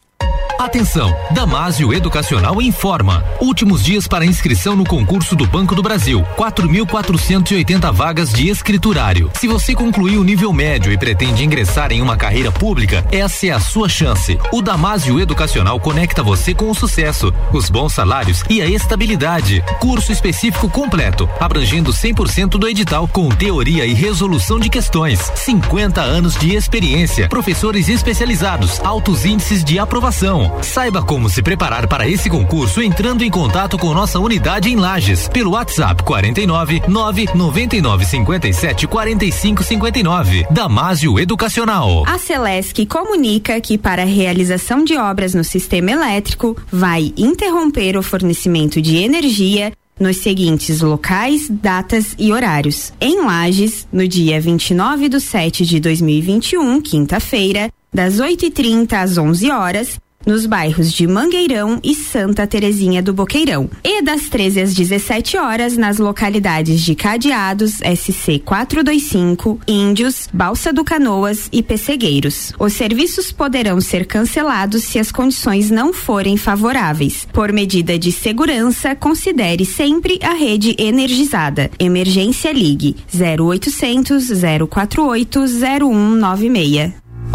[0.59, 1.15] Atenção!
[1.33, 3.23] Damásio Educacional informa.
[3.41, 6.27] Últimos dias para inscrição no concurso do Banco do Brasil.
[6.35, 9.31] 4.480 vagas de escriturário.
[9.35, 13.51] Se você concluiu o nível médio e pretende ingressar em uma carreira pública, essa é
[13.51, 14.39] a sua chance.
[14.51, 19.63] O Damásio Educacional conecta você com o sucesso, os bons salários e a estabilidade.
[19.79, 25.21] Curso específico completo, abrangendo 100% do edital com teoria e resolução de questões.
[25.35, 30.46] 50 anos de experiência, professores especializados, altos índices de aprovação.
[30.63, 35.29] Saiba como se preparar para esse concurso entrando em contato com nossa unidade em Lages
[35.29, 40.47] pelo WhatsApp 49 999 57 45 59.
[40.51, 42.05] Damásio Educacional.
[42.07, 48.03] A Celesc comunica que para a realização de obras no sistema elétrico vai interromper o
[48.03, 52.93] fornecimento de energia nos seguintes locais, datas e horários.
[53.01, 59.99] Em Lages, no dia 29 de 7 de 2021, quinta-feira, das 8h30 às 11 horas
[60.27, 63.71] nos bairros de Mangueirão e Santa Terezinha do Boqueirão.
[63.85, 70.85] E das 13 às 17 horas nas localidades de Cadeados, SC 425, Índios, Balsa do
[70.85, 72.53] Canoas e Pessegueiros.
[72.59, 77.27] Os serviços poderão ser cancelados se as condições não forem favoráveis.
[77.33, 81.71] Por medida de segurança, considere sempre a rede energizada.
[81.79, 84.31] Emergência Ligue 0800
[84.69, 87.06] 048 0196.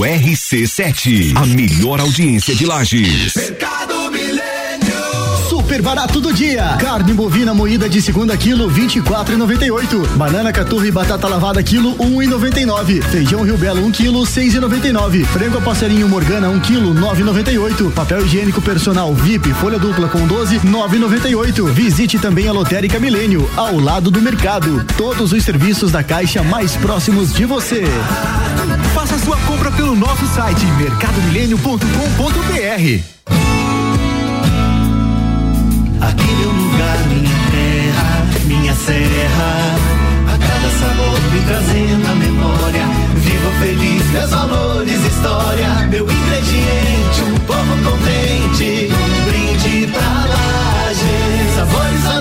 [0.00, 3.34] RC7, a melhor audiência de Lages.
[3.34, 4.37] Mercado Milênio.
[5.78, 6.76] Super barato do dia.
[6.80, 10.08] Carne bovina moída de segunda quilo, 24,98.
[10.16, 13.00] Banana caturra e batata lavada quilo, 1,99.
[13.04, 15.24] Feijão Rio Belo, 1 quilo, 6,99.
[15.26, 17.92] Frango a passarinho Morgana, 1 quilo, 9,98.
[17.92, 21.70] Papel higiênico personal VIP, folha dupla com 12, 9,98.
[21.70, 24.84] Visite também a Lotérica Milênio, ao lado do mercado.
[24.96, 27.84] Todos os serviços da Caixa mais próximos de você.
[28.94, 33.47] Faça sua compra pelo nosso site mercadomilênio.com.br.
[36.00, 39.76] Aqui meu lugar, minha terra, minha serra.
[40.26, 42.84] A cada sabor me trazendo a memória.
[43.16, 45.68] Vivo feliz, meus valores, história.
[45.90, 48.88] Meu ingrediente, um povo contente.
[48.92, 51.54] Um brinde pra laje.
[51.56, 52.17] Sabores da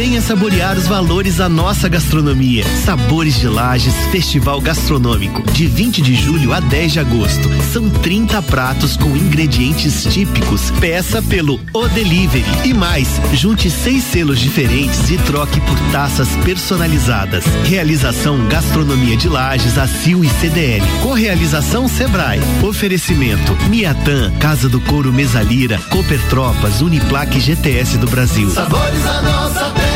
[0.00, 2.64] Venha saborear os valores da nossa gastronomia.
[2.86, 7.50] Sabores de Lages Festival Gastronômico, de 20 de julho a 10 de agosto.
[7.70, 10.70] São 30 pratos com ingredientes típicos.
[10.80, 12.46] Peça pelo O Delivery.
[12.64, 17.44] E mais, junte seis selos diferentes e troque por taças personalizadas.
[17.66, 20.86] Realização Gastronomia de Lages, ACIL e CDL.
[21.02, 22.40] Correalização Sebrae.
[22.62, 28.50] Oferecimento Miatan, Casa do Couro Mesalira, Cooper Tropas, Uniplaque GTS do Brasil.
[28.50, 29.89] Sabores da nossa terra,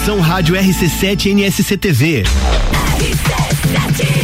[0.00, 2.22] Promoção Rádio RC7 NSCTV.
[2.22, 4.19] RC7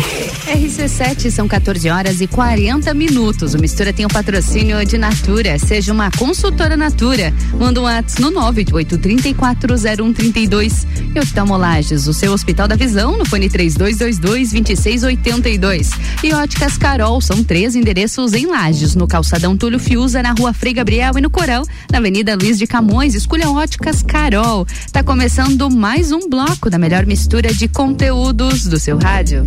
[1.36, 3.54] são 14 horas e 40 minutos.
[3.54, 5.58] O Mistura tem o patrocínio de Natura.
[5.58, 7.34] Seja uma consultora Natura.
[7.58, 10.86] Manda um WhatsApp no 988340132.
[11.14, 15.90] E Oftalmolages, o seu Hospital da Visão, no fone 3222-2682.
[16.22, 20.72] E Óticas Carol, são três endereços em Lages, no Calçadão Túlio Fiuza, na rua Frei
[20.72, 23.14] Gabriel e no Coral, na Avenida Luiz de Camões.
[23.14, 24.66] Escolha Óticas Carol.
[24.90, 29.46] Tá começando mais um bloco da melhor mistura de conteúdos do seu rádio.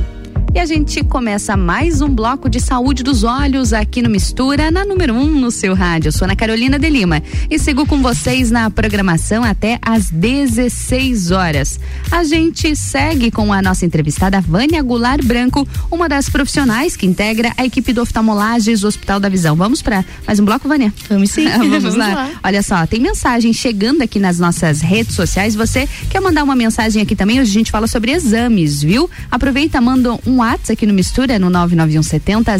[0.53, 4.83] E a gente começa mais um bloco de saúde dos olhos aqui no Mistura, na
[4.83, 6.09] número 1 um no seu rádio.
[6.09, 11.31] Eu sou Ana Carolina de Lima e sigo com vocês na programação até às 16
[11.31, 11.79] horas.
[12.11, 17.53] A gente segue com a nossa entrevistada Vânia Goulart Branco, uma das profissionais que integra
[17.55, 19.55] a equipe do Oftalmolages Hospital da Visão.
[19.55, 20.93] Vamos para mais um bloco, Vânia?
[21.07, 21.47] Vamos sim.
[21.57, 22.13] Vamos, Vamos lá.
[22.13, 22.29] lá.
[22.43, 25.55] Olha só, tem mensagem chegando aqui nas nossas redes sociais.
[25.55, 27.39] Você quer mandar uma mensagem aqui também?
[27.39, 29.09] Hoje a gente fala sobre exames, viu?
[29.31, 32.51] Aproveita, manda um WhatsApp aqui no Mistura no 99170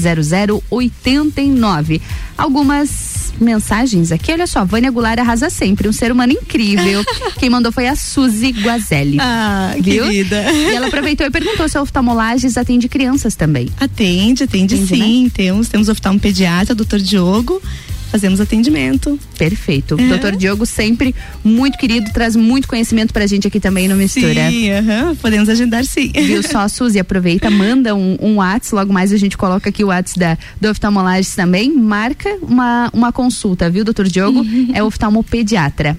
[0.69, 2.01] 0089.
[2.37, 7.03] Algumas mensagens aqui, olha só, Vânia Goulart arrasa sempre, um ser humano incrível.
[7.39, 9.17] Quem mandou foi a Suzy Guazelli.
[9.19, 10.03] Ah, viu?
[10.05, 10.51] querida.
[10.51, 13.69] E ela aproveitou e perguntou se a oftalmolages atende crianças também.
[13.79, 15.31] Atende, atende, Atende, sim.
[15.33, 17.61] Temos, temos oftalmo pediatra, doutor Diogo.
[18.11, 19.17] Fazemos atendimento.
[19.37, 19.95] Perfeito.
[19.97, 20.07] É.
[20.09, 24.49] Doutor Diogo, sempre muito querido, traz muito conhecimento pra gente aqui também no Mistura.
[24.49, 26.11] Sim, aham, podemos agendar sim.
[26.13, 26.99] Viu só, Suzy?
[26.99, 30.69] Aproveita, manda um, um WhatsApp, logo mais a gente coloca aqui o WhatsApp da, do
[30.69, 34.41] oftalmolages também, marca uma, uma consulta, viu, doutor Diogo?
[34.73, 35.97] É oftalmopediatra.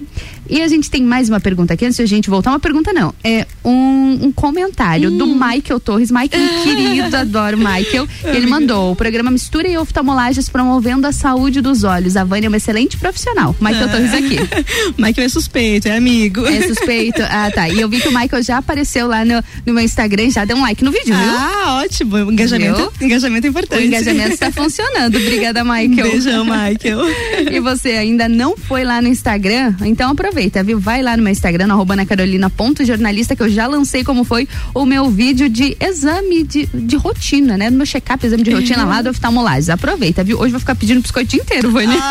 [0.53, 2.92] E a gente tem mais uma pergunta aqui, antes de a gente voltar, uma pergunta
[2.92, 8.94] não, é um, um comentário do Michael Torres, Michael querido, adoro Michael, ele mandou o
[8.96, 12.18] programa Mistura e Oftalmolages promovendo a saúde dos olhos.
[12.18, 13.57] A Vânia é uma excelente profissional.
[13.59, 14.36] Michael Torres aqui.
[14.98, 16.44] Michael é suspeito, é amigo.
[16.44, 17.22] É suspeito.
[17.22, 17.70] Ah, tá.
[17.70, 20.59] E eu vi que o Michael já apareceu lá no, no meu Instagram, já deu
[20.59, 21.30] um like no vídeo, viu?
[21.30, 22.30] Ah, ótimo.
[22.30, 23.86] Engajamento, engajamento é O importante.
[23.86, 25.16] engajamento está funcionando.
[25.16, 26.11] Obrigada, Michael.
[26.11, 27.00] Beijão, Michael.
[27.50, 29.74] e você ainda não foi lá no Instagram?
[29.82, 30.78] Então aproveita, viu?
[30.78, 34.84] Vai lá no meu Instagram, no arroba anacarolina.jornalista, que eu já lancei como foi o
[34.84, 37.70] meu vídeo de exame de, de rotina, né?
[37.70, 39.68] No meu check-up, exame de rotina lá do oftalmolages.
[39.68, 40.38] Aproveita, viu?
[40.38, 41.99] Hoje eu vou ficar pedindo biscoito o inteiro, Vânia.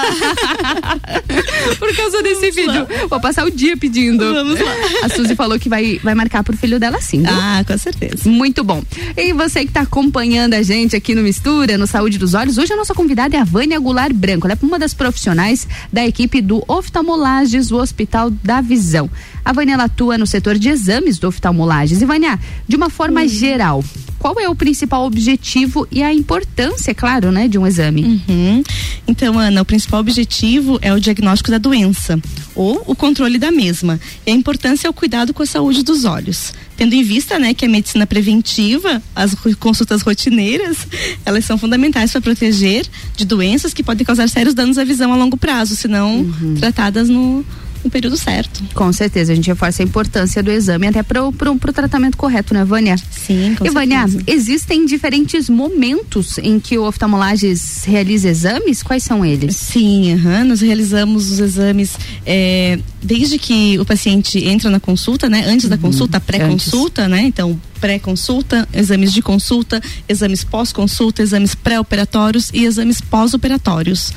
[1.79, 2.87] Por causa desse vídeo.
[3.09, 4.33] Vou passar o dia pedindo.
[4.33, 4.71] Vamos lá.
[5.03, 7.31] A Suzy falou que vai, vai marcar pro filho dela sim, viu?
[7.33, 8.29] Ah, com certeza.
[8.29, 8.83] Muito bom.
[9.15, 12.73] E você que está acompanhando a gente aqui no Mistura, no Saúde dos Olhos, hoje
[12.73, 14.47] a nossa convidada é a Vânia Goulart Branco.
[14.47, 18.10] Ela é uma das profissionais da equipe do Oftalmolages, do Hospital
[18.43, 19.09] da Visão.
[19.43, 22.01] A Vânia atua no setor de exames do Oftalmolages.
[22.01, 23.83] E Vânia, de uma forma geral,
[24.21, 28.03] qual é o principal objetivo e a importância, claro, né, de um exame?
[28.29, 28.63] Uhum.
[29.07, 32.21] Então, Ana, o principal objetivo é o diagnóstico da doença
[32.53, 33.99] ou o controle da mesma.
[34.25, 36.53] E a importância é o cuidado com a saúde dos olhos.
[36.77, 40.77] Tendo em vista, né, que a medicina preventiva, as consultas rotineiras,
[41.25, 42.85] elas são fundamentais para proteger
[43.17, 47.09] de doenças que podem causar sérios danos à visão a longo prazo, se não tratadas
[47.09, 47.43] no,
[47.83, 48.63] no período certo.
[48.73, 51.33] Com certeza, a gente reforça a importância do exame até para o
[51.73, 52.95] tratamento correto, né, Vânia?
[53.11, 58.83] Sim, com E Vânia, existem diferentes momentos em que o oftalmolages realiza exames?
[58.83, 59.55] Quais são eles?
[59.55, 65.43] Sim, aham, nós realizamos os exames é, desde que o paciente entra na consulta, né?
[65.47, 67.21] Antes da consulta, pré-consulta, né?
[67.23, 74.13] Então, pré-consulta, exames de consulta, exames pós-consulta, exames pré-operatórios e exames pós-operatórios.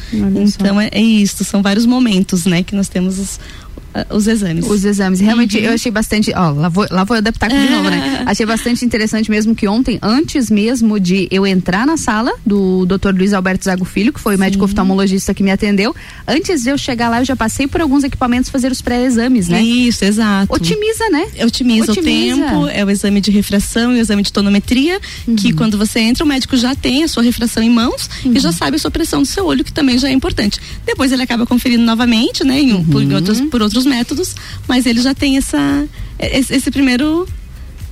[0.61, 2.63] Então, é, é isso, são vários momentos, né?
[2.63, 3.41] Que nós temos os,
[4.11, 4.67] os exames.
[4.69, 5.21] Os exames.
[5.21, 5.65] Realmente Uhum.
[5.65, 6.33] eu achei bastante.
[6.35, 8.23] Ó, lá vou, lá vou eu adaptar de novo, né?
[8.27, 13.11] Achei bastante interessante mesmo que ontem, antes mesmo de eu entrar na sala do Dr.
[13.15, 15.95] Luiz Alberto Zago Filho, que foi o médico oftalmologista que me atendeu,
[16.27, 19.63] antes de eu chegar lá, eu já passei por alguns equipamentos fazer os pré-exames, né?
[19.63, 20.53] Isso, exato.
[20.55, 21.27] Otimiza, né?
[21.45, 22.37] Otimiza, Otimiza.
[22.37, 24.99] o tempo, é o exame de refração e o exame de tonometria,
[25.37, 25.57] que Uhum.
[25.57, 28.77] quando você entra, o médico já tem a sua refração em mãos e já sabe
[28.77, 30.59] a sua pressão do seu olho, que também já é importante.
[30.87, 33.15] Depois ele acaba conferindo novamente, né, em, por, Uhum.
[33.17, 34.35] outros, por outros métodos,
[34.67, 35.87] mas ele já tem essa,
[36.19, 37.27] esse, esse primeiro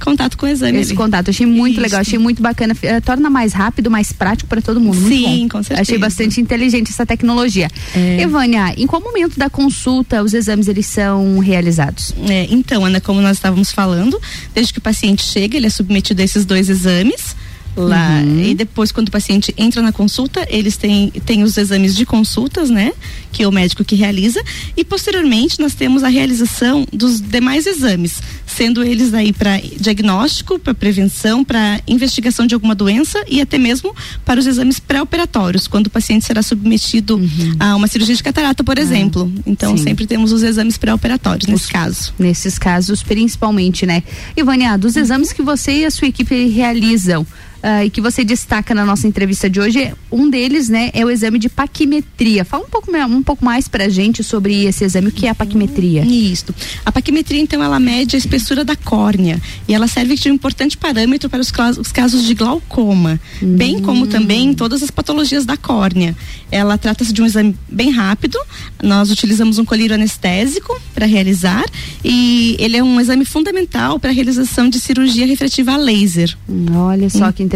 [0.03, 0.79] contato com o exame.
[0.79, 0.97] Esse ali.
[0.97, 1.81] contato, achei muito Isso.
[1.81, 5.09] legal, achei muito bacana, eh, torna mais rápido, mais prático para todo mundo.
[5.09, 5.83] Sim, com certeza.
[5.83, 7.69] Achei bastante inteligente essa tecnologia.
[7.95, 8.21] É.
[8.21, 12.13] Evânia, em qual momento da consulta os exames eles são realizados?
[12.29, 14.21] É, então, Ana, como nós estávamos falando,
[14.55, 17.37] desde que o paciente chega, ele é submetido a esses dois exames.
[17.75, 18.43] Lá, Uhum.
[18.43, 22.69] e depois quando o paciente entra na consulta, eles têm, têm os exames de consultas,
[22.69, 22.93] né?
[23.33, 24.43] Que é o médico que realiza,
[24.77, 30.75] e posteriormente nós temos a realização dos demais exames, sendo eles aí para diagnóstico, para
[30.75, 35.91] prevenção, para investigação de alguma doença e até mesmo para os exames pré-operatórios, quando o
[35.91, 37.19] paciente será submetido
[37.59, 39.33] a uma cirurgia de catarata, por exemplo.
[39.47, 39.79] Então Uhum.
[39.79, 39.85] sim.
[39.85, 42.13] sempre temos os exames pré-operatórios nesse caso.
[42.19, 44.03] Nesses casos, principalmente, né?
[44.37, 47.27] Ivânia, dos exames que você e a sua equipe realizam
[47.63, 51.11] ah, e que você destaca na nossa entrevista de hoje, um deles, né, é o
[51.11, 52.45] exame de paquimetria.
[52.45, 55.35] Fala um pouco, um pouco mais pra gente sobre esse exame, o que é a
[55.35, 56.05] paquimetria?
[56.05, 56.53] Isso.
[56.85, 60.77] A paquimetria, então, ela mede a espessura da córnea e ela serve de um importante
[60.77, 66.17] parâmetro para os, os casos de glaucoma, bem como também todas as patologias da córnea.
[66.51, 68.39] Ela trata-se de um exame bem rápido.
[68.83, 71.65] Nós utilizamos um colírio anestésico para realizar
[72.05, 76.37] e ele é um exame fundamental para a realização de cirurgia refrativa a laser.
[76.49, 77.52] Hum, Olha só que interessante.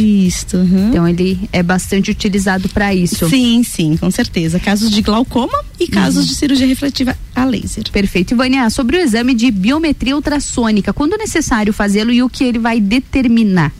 [0.00, 0.56] Isso.
[0.56, 0.88] uhum.
[0.88, 3.28] Então ele é bastante utilizado para isso.
[3.28, 4.58] Sim, sim, com certeza.
[4.58, 7.84] Casos de glaucoma e casos de cirurgia refrativa a laser.
[7.90, 8.32] Perfeito.
[8.32, 12.58] Ivânia, sobre o exame de biometria ultrassônica, quando é necessário fazê-lo e o que ele
[12.58, 13.72] vai determinar?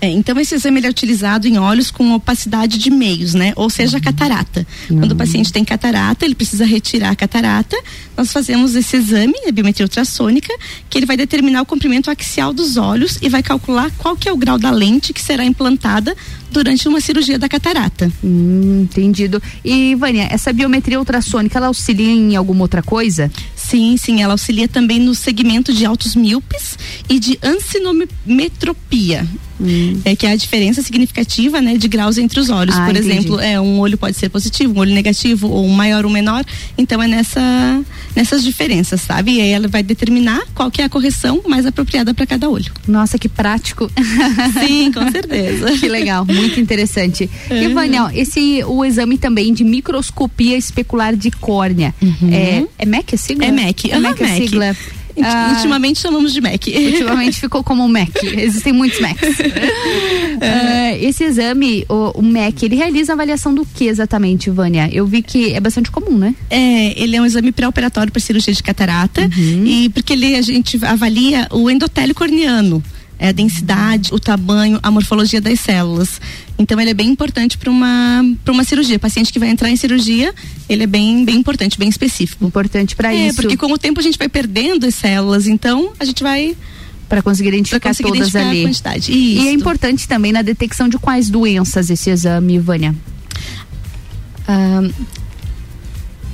[0.00, 3.52] É, então esse exame ele é utilizado em olhos com opacidade de meios, né?
[3.54, 4.66] Ou seja, catarata.
[4.88, 7.76] Quando o paciente tem catarata, ele precisa retirar a catarata.
[8.16, 10.52] Nós fazemos esse exame, a biometria ultrassônica,
[10.88, 14.32] que ele vai determinar o comprimento axial dos olhos e vai calcular qual que é
[14.32, 16.16] o grau da lente que será implantada
[16.50, 18.10] durante uma cirurgia da catarata.
[18.24, 19.42] Hum, entendido.
[19.64, 23.30] E Vânia, essa biometria ultrassônica, ela auxilia em alguma outra coisa?
[23.54, 26.78] Sim, sim, ela auxilia também no segmento de altos míopes
[27.08, 27.38] e de
[29.60, 30.00] ansinometropia.
[30.04, 32.76] É que é a diferença significativa, né, de graus entre os olhos.
[32.76, 33.10] Ah, Por entendi.
[33.10, 36.44] exemplo, é um olho pode ser positivo, um olho negativo, ou um maior ou menor.
[36.76, 37.82] Então é nessa
[38.14, 39.32] nessas diferenças, sabe?
[39.36, 42.72] E aí ela vai determinar qual que é a correção mais apropriada para cada olho.
[42.86, 43.90] Nossa, que prático.
[44.66, 45.78] Sim, com certeza.
[45.78, 47.28] que legal, muito interessante.
[47.50, 47.74] E Uhum.
[47.74, 51.94] Vânia, ó, esse o exame também de microscopia especular de córnea.
[52.30, 53.44] É, é MEC a sigla?
[53.44, 53.90] É MEC.
[53.92, 54.76] É MEC a sigla.
[55.22, 56.70] Ah, Intimamente chamamos de MEC.
[56.92, 58.40] Ultimamente ficou como MEC.
[58.40, 59.38] Existem muitos MECs.
[60.42, 64.88] Ah, esse exame, o, o MEC, ele realiza a avaliação do que exatamente, Vânia?
[64.90, 66.34] Eu vi que é bastante comum, né?
[66.48, 69.28] É, ele é um exame pré-operatório para cirurgia de catarata
[69.66, 72.82] e porque ele a gente avalia o endotélio corneano,
[73.20, 76.18] é, a densidade, o tamanho, a morfologia das células.
[76.58, 78.98] Então ele é bem importante para uma para uma cirurgia.
[78.98, 80.34] Paciente que vai entrar em cirurgia,
[80.66, 82.46] ele é bem bem importante, bem específico.
[82.46, 83.42] Importante para é, isso.
[83.42, 86.56] porque com o tempo a gente vai perdendo as células, então a gente vai
[87.10, 88.62] para conseguir identificar pra conseguir todas identificar ali.
[88.62, 89.12] a quantidade.
[89.12, 89.50] E é Isso.
[89.50, 92.94] importante também na detecção de quais doenças esse exame, Vânia?
[94.46, 94.88] Ah,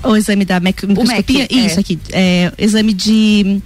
[0.04, 1.66] o exame da microscopia, MEC, é.
[1.66, 3.62] isso aqui, é, exame de hum,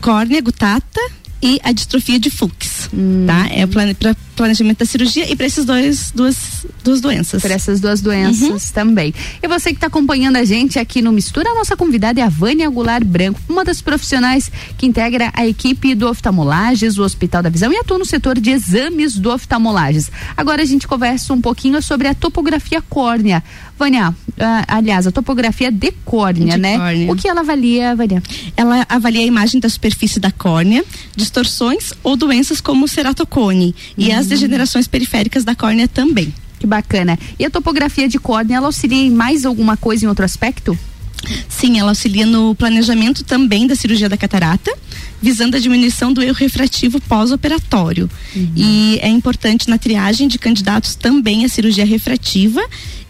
[0.00, 1.00] córnea, gutata
[1.42, 3.24] e a distrofia de Fuchs, Hum.
[3.26, 3.46] tá?
[3.50, 7.42] É para planejamento da cirurgia e para esses dois duas duas doenças.
[7.42, 9.12] Para essas duas doenças também.
[9.42, 12.28] E você que está acompanhando a gente aqui no Mistura, a nossa convidada é a
[12.28, 17.50] Vânia Goulart Branco, uma das profissionais que integra a equipe do Oftalmolages, do Hospital da
[17.50, 20.10] Visão e atua no setor de exames do Oftalmolages.
[20.36, 23.42] Agora a gente conversa um pouquinho sobre a topografia córnea.
[23.82, 26.78] Vânia, ah, aliás, a topografia de córnea, De né?
[26.78, 27.10] córnea.
[27.10, 28.22] O que ela avalia, Vânia?
[28.56, 30.84] Ela avalia a imagem da superfície da córnea,
[31.16, 36.32] distorções ou doenças como o ceratocone e as degenerações periféricas da córnea também.
[36.60, 37.18] Que bacana.
[37.36, 40.78] E a topografia de córnea, ela auxilia em mais alguma coisa em outro aspecto?
[41.48, 44.72] Sim, ela auxilia no planejamento também da cirurgia da catarata,
[45.20, 48.08] visando a diminuição do erro refrativo pós-operatório.
[48.56, 52.60] E é importante na triagem de candidatos também à cirurgia refrativa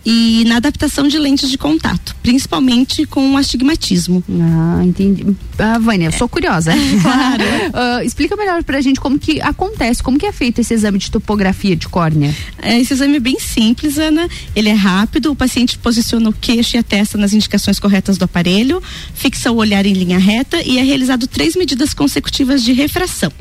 [0.05, 4.22] e na adaptação de lentes de contato, principalmente com o astigmatismo.
[4.28, 5.26] Ah, entendi.
[5.59, 6.72] Ah, Vânia, eu sou curiosa.
[7.03, 8.05] claro.
[8.05, 11.76] explica melhor pra gente como que acontece, como que é feito esse exame de topografia
[11.76, 12.34] de córnea.
[12.61, 14.28] É, esse exame é bem simples, Ana.
[14.57, 18.24] Ele é rápido, o paciente posiciona o queixo e a testa nas indicações corretas do
[18.24, 18.82] aparelho,
[19.14, 23.32] fixa o olhar em linha reta e é realizado três medidas consecutivas de refração.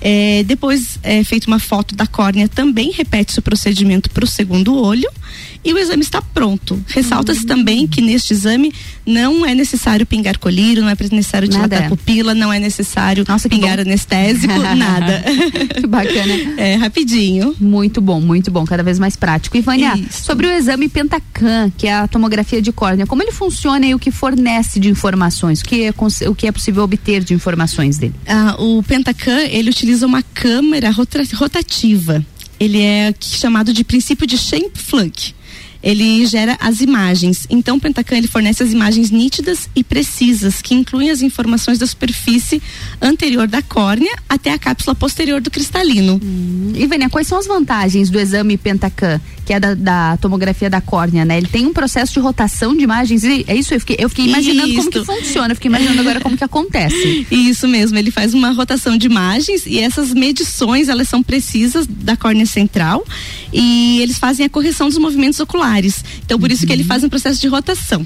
[0.00, 4.76] É, depois é feita uma foto da córnea, também repete-se o procedimento para o segundo
[4.76, 5.10] olho
[5.66, 6.82] e o exame está pronto.
[6.86, 8.72] Ressalta-se também que neste exame
[9.04, 11.86] não é necessário pingar colírio, não é necessário dilatar Nada.
[11.86, 13.82] a pupila, não é necessário que pingar bom.
[13.82, 15.24] anestésico, nada.
[15.80, 16.34] que bacana.
[16.56, 17.54] É, rapidinho.
[17.60, 19.56] Muito bom, muito bom, cada vez mais prático.
[19.56, 23.84] E Vânia, sobre o exame Pentacan, que é a tomografia de córnea, como ele funciona
[23.86, 25.60] e o que fornece de informações?
[25.60, 25.94] O que é,
[26.28, 28.14] o que é possível obter de informações dele?
[28.26, 32.24] Ah, o Pentacan, ele utiliza uma câmera rota- rotativa.
[32.58, 35.34] Ele é que- chamado de princípio de Scheimpflug.
[35.82, 37.46] Ele gera as imagens.
[37.48, 41.86] Então, o Pentacan ele fornece as imagens nítidas e precisas, que incluem as informações da
[41.86, 42.62] superfície
[43.00, 46.20] anterior da córnea até a cápsula posterior do cristalino.
[46.74, 50.80] E Vânia, quais são as vantagens do exame Pentacan, que é da, da tomografia da
[50.80, 51.38] córnea, né?
[51.38, 53.72] Ele tem um processo de rotação de imagens, e é isso?
[53.72, 55.06] Eu fiquei, eu fiquei imaginando como que Isso.
[55.06, 57.26] funciona, eu fiquei imaginando agora como que acontece.
[57.30, 62.16] Isso mesmo, ele faz uma rotação de imagens e essas medições, elas são precisas da
[62.16, 63.06] córnea central
[63.52, 66.04] e eles fazem a correção dos movimentos oculares.
[66.24, 68.04] Então, por isso que ele faz um processo de rotação.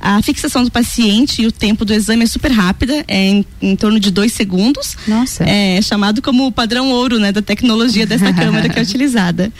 [0.00, 3.76] A fixação do paciente e o tempo do exame é super rápida, é em, em
[3.76, 4.96] torno de dois segundos.
[5.06, 5.44] Nossa.
[5.44, 9.52] É chamado como o padrão ouro, né, da tecnologia dessa câmera que é utilizada.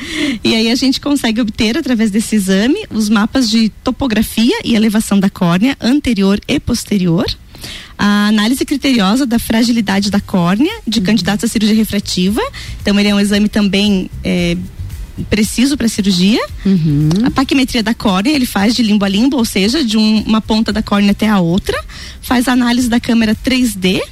[0.42, 5.20] E aí a gente consegue obter, através desse exame, os mapas de topografia e elevação
[5.20, 7.26] da córnea anterior e posterior
[7.98, 12.40] a análise criteriosa da fragilidade da córnea de candidatos à cirurgia refrativa.
[12.80, 14.56] Então, ele é um exame também é,
[15.28, 16.40] preciso para cirurgia.
[17.26, 20.40] A paquimetria da córnea ele faz de limbo a limbo, ou seja, de um- uma
[20.40, 21.78] ponta da córnea até a outra.
[22.20, 24.02] Faz a análise da câmera 3D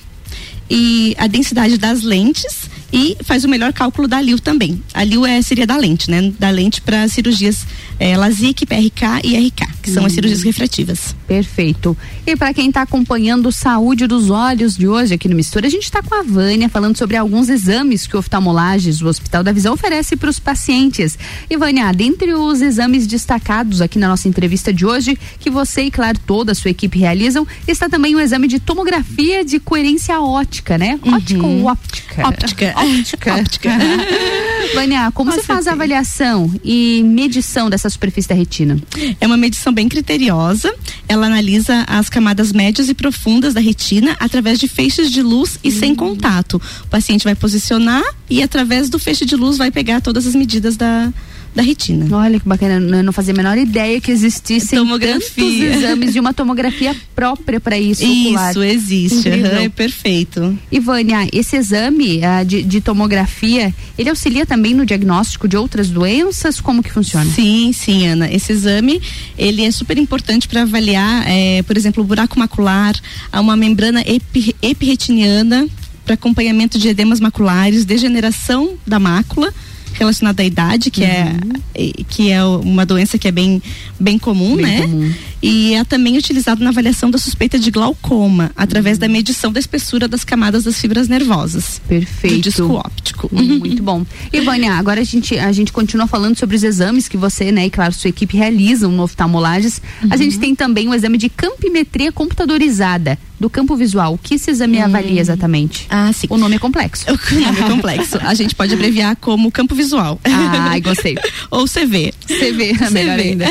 [0.70, 4.82] e a densidade das lentes e faz o melhor cálculo da LIU também.
[4.94, 6.32] A LIU é, seria da lente, né?
[6.38, 7.66] Da lente para cirurgias
[7.98, 11.14] é, LASIK, PRK e RK, que são as cirurgias refrativas.
[11.26, 11.96] Perfeito.
[12.26, 15.84] E para quem está acompanhando Saúde dos Olhos de hoje aqui no Mistura, a gente
[15.84, 19.74] está com a Vânia falando sobre alguns exames que o oftalmolages, o Hospital da Visão,
[19.74, 21.18] oferece para os pacientes.
[21.50, 25.90] E Vânia, dentre os exames destacados aqui na nossa entrevista de hoje, que você e,
[25.90, 30.78] claro, toda a sua equipe realizam, está também o exame de tomografia de coerência ótica,
[30.78, 30.98] né?
[31.02, 32.28] Ótica ou óptica?
[32.28, 32.74] Óptica.
[32.84, 33.34] Óptica.
[33.36, 33.70] Óptica.
[34.74, 38.78] Vânia, como você faz a avaliação e medição dessa superfície da retina?
[39.20, 40.74] É uma medição bem criteriosa.
[41.08, 45.72] Ela analisa as camadas médias e profundas da retina através de feixes de luz e
[45.72, 46.60] sem contato.
[46.84, 50.76] O paciente vai posicionar e através do feixe de luz vai pegar todas as medidas
[50.76, 51.12] da,
[51.58, 52.16] da retina.
[52.16, 56.32] Olha que bacana, eu não fazia a menor ideia que existissem tantos exames de uma
[56.32, 58.04] tomografia própria para isso.
[58.04, 58.50] ocular.
[58.50, 60.56] Isso existe, aham, é perfeito.
[60.70, 65.90] E Vânia, esse exame ah, de, de tomografia, ele auxilia também no diagnóstico de outras
[65.90, 66.60] doenças?
[66.60, 67.28] Como que funciona?
[67.28, 68.32] Sim, sim, Ana.
[68.32, 69.02] Esse exame
[69.36, 72.94] ele é super importante para avaliar, eh, por exemplo, o buraco macular,
[73.32, 75.66] uma membrana epi, epirretiniana
[76.04, 79.52] para acompanhamento de edemas maculares, degeneração da mácula
[79.94, 81.36] relacionada à idade, que é
[81.74, 83.62] eh, que é uma doença que é bem
[83.98, 84.82] bem comum, Bem né?
[84.82, 85.12] comum.
[85.40, 90.08] E é também utilizado na avaliação da suspeita de glaucoma, através da medição da espessura
[90.08, 91.80] das camadas das fibras nervosas.
[91.88, 92.36] Perfeito.
[92.36, 93.30] Do disco óptico.
[93.32, 94.04] Hum, Muito bom.
[94.32, 97.66] E Vânia, agora a gente, a gente continua falando sobre os exames que você, né,
[97.66, 99.80] e claro, sua equipe realizam no oftalmolages.
[100.10, 104.14] A gente tem também o exame de campimetria computadorizada do campo visual.
[104.14, 105.86] O que esse exame avalia exatamente?
[105.88, 106.26] Ah, sim.
[106.30, 107.04] O nome é complexo.
[107.08, 108.18] O nome é complexo.
[108.20, 110.20] A gente pode abreviar como campo visual.
[110.24, 111.16] Ai, gostei.
[111.50, 112.12] Ou CV.
[112.26, 113.46] CV, melhor ainda.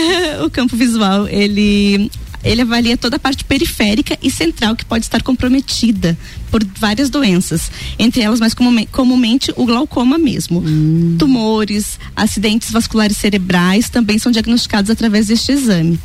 [0.46, 2.10] O campo visual, ele
[2.44, 6.18] ele avalia toda a parte periférica e central que pode estar comprometida
[6.50, 7.70] por várias doenças,
[8.00, 10.64] entre elas mais comume- comumente o glaucoma mesmo.
[11.18, 16.00] Tumores, acidentes vasculares cerebrais também são diagnosticados através deste exame.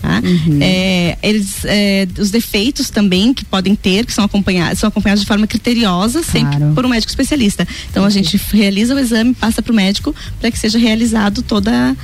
[0.00, 0.20] Tá?
[0.60, 5.28] É, eles, é, os defeitos também que podem ter, que são acompanhados, são acompanhados de
[5.28, 7.66] forma criteriosa, sempre por um médico especialista.
[7.90, 11.96] Então a gente realiza o exame, passa para o médico para que seja realizado toda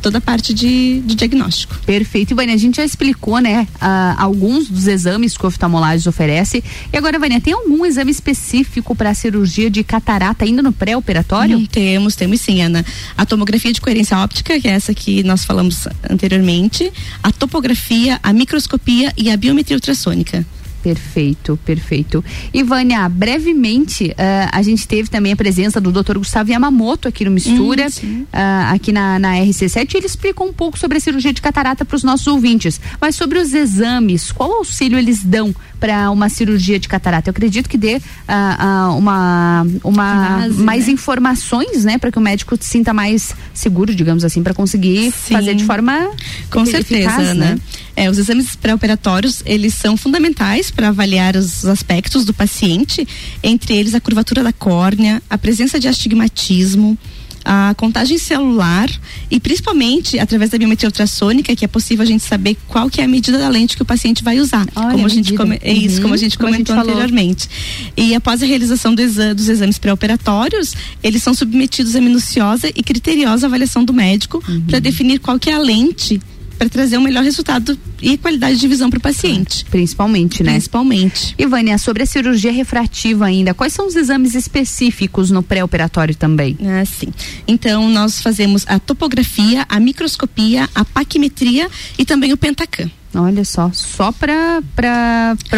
[0.00, 1.78] toda a parte de, de diagnóstico.
[1.84, 2.32] Perfeito.
[2.32, 6.62] E Vânia, a gente já explicou, né, ah, alguns dos exames que o oftalmolages oferece.
[6.92, 11.58] E agora, Vânia, tem algum exame específico para cirurgia de catarata ainda no pré-operatório?
[11.58, 12.84] Hum, temos, temos sim, Ana.
[13.16, 18.32] A tomografia de coerência óptica, que é essa que nós falamos anteriormente, a topografia, a
[18.32, 20.44] microscopia e a biometria ultrassônica.
[20.82, 22.24] Perfeito, perfeito.
[22.54, 26.18] E Vânia, brevemente, ah, a gente teve também a presença do Dr.
[26.18, 27.86] Gustavo Yamamoto aqui no Mistura,
[28.32, 29.94] ah, aqui na, na RC7.
[29.94, 32.80] Ele explicou um pouco sobre a cirurgia de catarata para os nossos ouvintes.
[33.00, 37.28] Mas sobre os exames, qual auxílio eles dão para uma cirurgia de catarata?
[37.28, 40.92] Eu acredito que dê ah, ah, uma, uma Base, mais né?
[40.92, 45.54] informações, né, para que o médico se sinta mais seguro, digamos assim, para conseguir fazer
[45.54, 46.10] de forma
[46.50, 47.34] Com certeza, eficaz, Ana.
[47.34, 47.58] né?
[47.96, 53.06] É, os exames pré-operatórios, eles são fundamentais para avaliar os aspectos do paciente,
[53.42, 56.96] entre eles a curvatura da córnea, a presença de astigmatismo,
[57.44, 58.90] a contagem celular
[59.30, 63.04] e principalmente através da biometria ultrassônica que é possível a gente saber qual que é
[63.04, 64.66] a medida da lente que o paciente vai usar.
[64.74, 66.92] Olha, como a gente come- é isso, Uhum, como a gente como a gente comentou
[66.92, 67.48] anteriormente.
[67.96, 72.82] E após a realização do exa- dos exames pré-operatórios, eles são submetidos a minuciosa e
[72.82, 74.62] criteriosa avaliação do médico Uhum.
[74.62, 76.20] para definir qual que é a lente
[76.58, 79.64] para trazer um melhor resultado e qualidade de visão para o paciente.
[79.66, 80.52] Principalmente, né?
[80.52, 81.34] Principalmente.
[81.38, 86.58] E Vânia, sobre a cirurgia refrativa ainda, quais são os exames específicos no pré-operatório também?
[86.62, 87.08] Ah, sim.
[87.46, 92.90] Então, nós fazemos a topografia, a microscopia, a paquimetria e também o pentacam.
[93.20, 94.62] Olha só, só para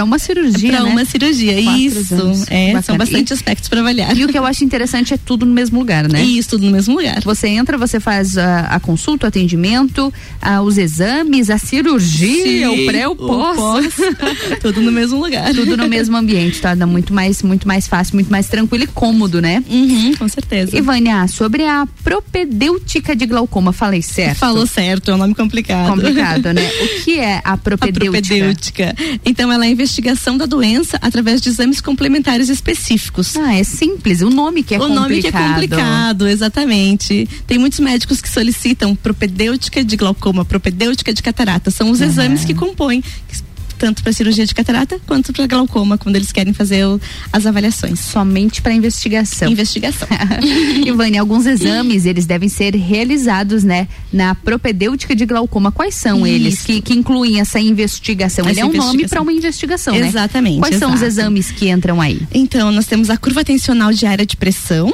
[0.03, 0.91] uma cirurgia, Para né?
[0.91, 2.47] uma cirurgia, Quatro isso.
[2.51, 4.17] É, são bastante E- aspectos para avaliar.
[4.17, 6.23] E o que eu acho interessante é tudo no mesmo lugar, né?
[6.23, 7.21] Isso, tudo no mesmo lugar.
[7.23, 12.83] Você entra, você faz a, a consulta, o atendimento, ah, os exames, a cirurgia, Sim,
[12.83, 13.57] o pré, o o pós.
[13.57, 13.95] pós.
[14.63, 15.53] tudo no mesmo lugar.
[15.55, 16.75] Tudo no mesmo ambiente, tá?
[16.75, 19.63] Dá muito mais, muito mais fácil, muito mais tranquilo e cômodo, né?
[19.69, 20.77] Uhum, com certeza.
[20.77, 24.39] E Vânia, sobre a propedêutica de glaucoma, falei certo?
[24.39, 25.89] Falou certo, é um nome complicado.
[25.91, 26.71] Complicado, né?
[26.81, 28.95] O que é a A propedêutica?
[29.25, 33.37] Então, ela é a investigação da doença através de exames complementares específicos.
[33.37, 35.03] Ah, é simples, o nome que é o complicado.
[35.03, 37.29] nome que é complicado, exatamente.
[37.47, 41.71] Tem muitos médicos que solicitam propedêutica de glaucoma, propedêutica de catarata.
[41.71, 43.50] São os exames que compõem, que
[43.81, 47.01] tanto para cirurgia de catarata quanto para glaucoma, quando eles querem fazer o,
[47.33, 47.99] as avaliações.
[47.99, 49.51] Somente para investigação.
[49.51, 50.07] Investigação.
[50.87, 55.73] Ivane, alguns exames eles devem ser realizados, né, na propedêutica de glaucoma.
[55.73, 56.37] Quais são Isso.
[56.37, 58.45] eles que, que incluem essa investigação?
[58.45, 60.07] Essa Ele é um nome para uma investigação, né?
[60.07, 61.07] Exatamente, Quais são os exato.
[61.07, 62.21] exames que entram aí?
[62.35, 64.93] Então, nós temos a curva tensional diária de pressão,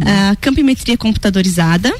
[0.00, 1.94] a campimetria computadorizada,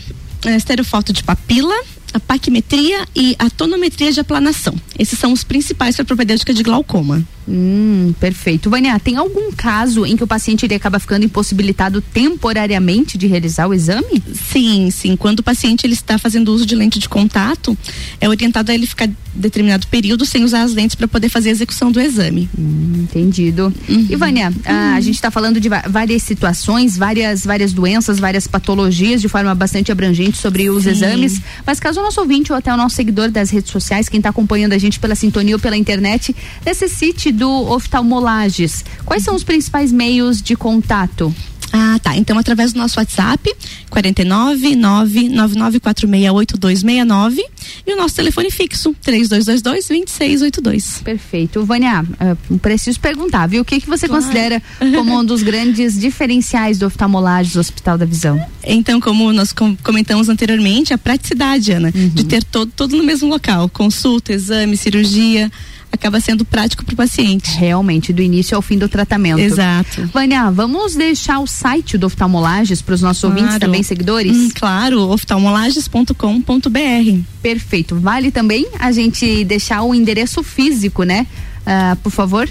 [0.46, 1.74] a esterofoto de papila,
[2.12, 4.74] a paquimetria e a tonometria de aplanação.
[4.98, 7.22] Esses são os principais para a propedêutica de glaucoma.
[7.48, 8.70] Hum, perfeito.
[8.70, 13.66] Vânia, tem algum caso em que o paciente ele acaba ficando impossibilitado temporariamente de realizar
[13.66, 14.22] o exame?
[14.32, 15.16] Sim, sim.
[15.16, 17.76] Quando o paciente ele está fazendo uso de lente de contato,
[18.20, 21.52] é orientado a ele ficar determinado período sem usar as lentes para poder fazer a
[21.52, 22.48] execução do exame.
[22.94, 23.72] entendido.
[23.88, 29.20] E Vânia, a, a gente está falando de várias situações, várias, várias doenças, várias patologias
[29.20, 30.90] de forma bastante abrangente sobre os Sim.
[30.90, 31.40] exames.
[31.66, 34.28] Mas caso o nosso ouvinte ou até o nosso seguidor das redes sociais, quem está
[34.28, 36.34] acompanhando a gente pela sintonia ou pela internet,
[36.64, 41.34] necessite do oftalmolages, quais são os principais meios de contato?
[41.74, 42.14] Ah, tá.
[42.18, 43.50] Então, através do nosso WhatsApp,
[43.88, 47.38] 49 999468269
[47.86, 51.02] e o nosso telefone fixo, 3222-2682.
[51.02, 51.64] Perfeito.
[51.64, 53.62] Vânia, eh, preciso perguntar, viu?
[53.62, 54.22] O que, que você Claro.
[54.22, 54.62] considera
[54.94, 58.44] como um dos grandes diferenciais do oftalmolages do Hospital da Visão?
[58.64, 62.08] Então, como nós com- comentamos anteriormente, a praticidade, Ana, Uhum.
[62.08, 65.50] de ter todo, todo no mesmo local, consulta, exame, cirurgia,
[65.92, 67.50] acaba sendo prático para o paciente.
[67.56, 69.38] Realmente, do início ao fim do tratamento.
[69.40, 70.08] Exato.
[70.12, 73.60] Vânia, vamos deixar o site do Oftalmolages para os nossos ouvintes Claro.
[73.60, 74.34] também seguidores?
[74.36, 77.20] Hum, claro, oftalmolages.com.br.
[77.42, 77.96] Perfeito.
[77.96, 81.26] Vale também a gente deixar o endereço físico, né?
[81.66, 82.48] Ah, por favor.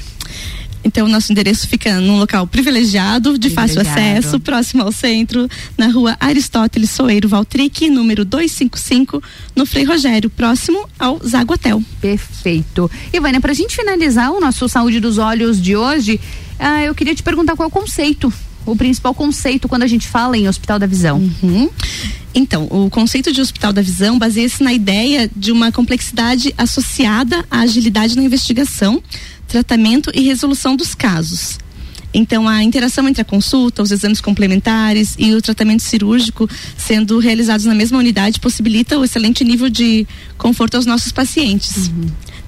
[0.83, 4.19] Então, nosso endereço fica num local privilegiado, de fácil Privilegiado.
[4.19, 9.21] acesso, próximo ao centro, na rua Aristóteles Soeiro Valtric, número 255,
[9.55, 11.83] no Frei Rogério, próximo ao Zago Hotel.
[11.99, 12.89] Perfeito.
[13.13, 16.19] E Vânia, pra gente finalizar o nosso Saúde dos Olhos de hoje,
[16.57, 18.33] ah, eu queria te perguntar qual é o conceito,
[18.65, 21.17] o principal conceito quando a gente fala em Hospital da Visão.
[21.43, 21.69] Uhum.
[22.33, 27.59] Então, o conceito de hospital da visão baseia-se na ideia de uma complexidade associada à
[27.59, 29.03] agilidade na investigação,
[29.51, 31.59] tratamento e resolução dos casos.
[32.13, 37.65] Então, a interação entre a consulta, os exames complementares e o tratamento cirúrgico sendo realizados
[37.65, 41.91] na mesma unidade possibilita o excelente nível de conforto aos nossos pacientes.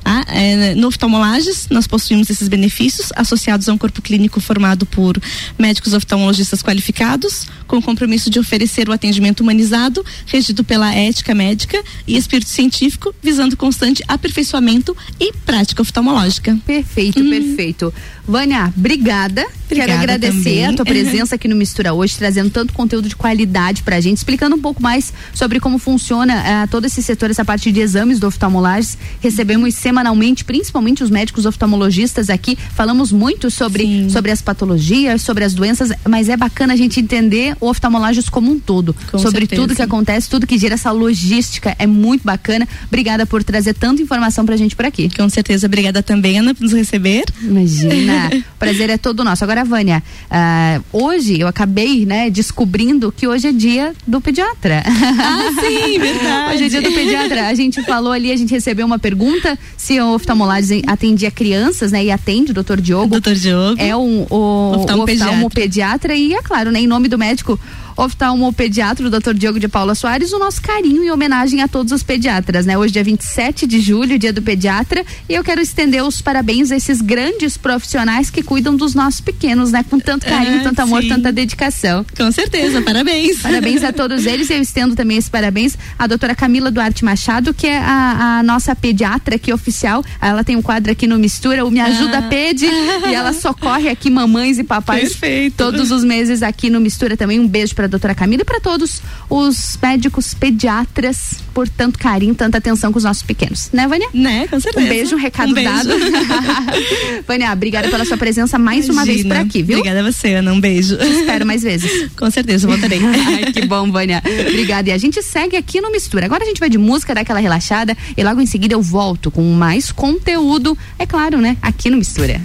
[0.03, 0.25] Tá?
[0.27, 5.17] É, no oftalmolages, nós possuímos esses benefícios associados a um corpo clínico formado por
[5.57, 11.81] médicos oftalmologistas qualificados, com o compromisso de oferecer o atendimento humanizado, regido pela ética médica
[12.05, 16.57] e espírito científico, visando constante aperfeiçoamento e prática oftalmológica.
[16.65, 17.93] Perfeito, perfeito.
[18.27, 19.45] Vânia, obrigada.
[19.67, 20.65] Quero Obrigada agradecer também.
[20.65, 24.55] a tua presença aqui no Mistura hoje, trazendo tanto conteúdo de qualidade pra gente, explicando
[24.55, 28.27] um pouco mais sobre como funciona ah, todo esse setor, essa parte de exames do
[28.27, 28.97] oftalmolages.
[29.19, 35.53] Recebemos semanalmente, principalmente os médicos oftalmologistas aqui, falamos muito sobre, sobre as patologias, sobre as
[35.53, 39.61] doenças, mas é bacana a gente entender o oftalmolages como um todo, Com sobre certeza.
[39.61, 42.67] tudo que acontece, tudo que gira essa logística, é muito bacana.
[42.87, 45.09] Obrigada por trazer tanta informação pra gente por aqui.
[45.15, 47.25] Com certeza, obrigada também, Ana, por nos receber.
[47.39, 48.31] Imagina.
[48.33, 49.43] o prazer é todo nosso.
[49.43, 54.81] Agora, Vânia, ah, hoje eu acabei, né, descobrindo que hoje é dia do pediatra.
[54.87, 56.55] Ah, sim, verdade.
[56.55, 57.47] Hoje é dia do pediatra.
[57.47, 62.05] A gente falou ali, a gente recebeu uma pergunta se o oftalmologista atendia crianças, né,
[62.05, 63.09] e atende o doutor Diogo.
[63.09, 63.81] Doutor Diogo.
[63.81, 65.25] É um, o, Oftalmopediatra.
[65.25, 67.59] oftalmopediatra e, é claro, né, em nome do médico
[67.97, 72.03] oftalmopediatra, o doutor Diogo de Paula Soares, o nosso carinho e homenagem a todos os
[72.03, 72.77] pediatras, né?
[72.77, 76.75] Hoje, dia 27 de julho, dia do pediatra, e eu quero estender os parabéns a
[76.75, 79.83] esses grandes profissionais que cuidam dos nossos pequenos, né?
[79.89, 81.09] Com tanto carinho, Ah, tanto amor, sim.
[81.09, 82.05] tanta dedicação.
[82.15, 83.41] Com certeza, parabéns.
[83.41, 84.49] Parabéns a todos eles.
[84.49, 88.75] Eu estendo também esse parabéns à doutora Camila Duarte Machado, que é a, a nossa
[88.75, 90.03] pediatra aqui oficial.
[90.21, 92.21] Ela tem um quadro aqui no Mistura, o Me Ajuda Ah.
[92.23, 95.55] Pede, e ela socorre aqui mamães e papais Perfeito.
[95.57, 97.39] todos os meses aqui no Mistura também.
[97.39, 102.33] Um beijo para a doutora Camila e para todos os médicos pediatras por tanto carinho,
[102.33, 103.69] tanta atenção com os nossos pequenos.
[103.73, 104.07] Né, Vânia?
[104.13, 104.85] Né, com certeza.
[104.85, 105.69] Um beijo, um recado Um beijo.
[105.69, 105.89] dado.
[107.27, 109.47] Vânia, obrigada pela sua presença mais uma vez por Imagina.
[109.47, 109.79] aqui, viu?
[109.79, 110.53] Obrigada a você, Ana.
[110.53, 110.97] Um beijo.
[110.97, 112.09] Te espero mais vezes.
[112.17, 112.99] Com certeza, voltarei.
[113.03, 114.21] Ai, que bom, Vânia.
[114.47, 114.89] Obrigada.
[114.89, 116.25] E a gente segue aqui no Mistura.
[116.25, 119.29] Agora a gente vai de música, dá aquela relaxada e logo em seguida eu volto
[119.29, 121.57] com mais conteúdo, é claro, né?
[121.61, 122.41] Aqui no Mistura.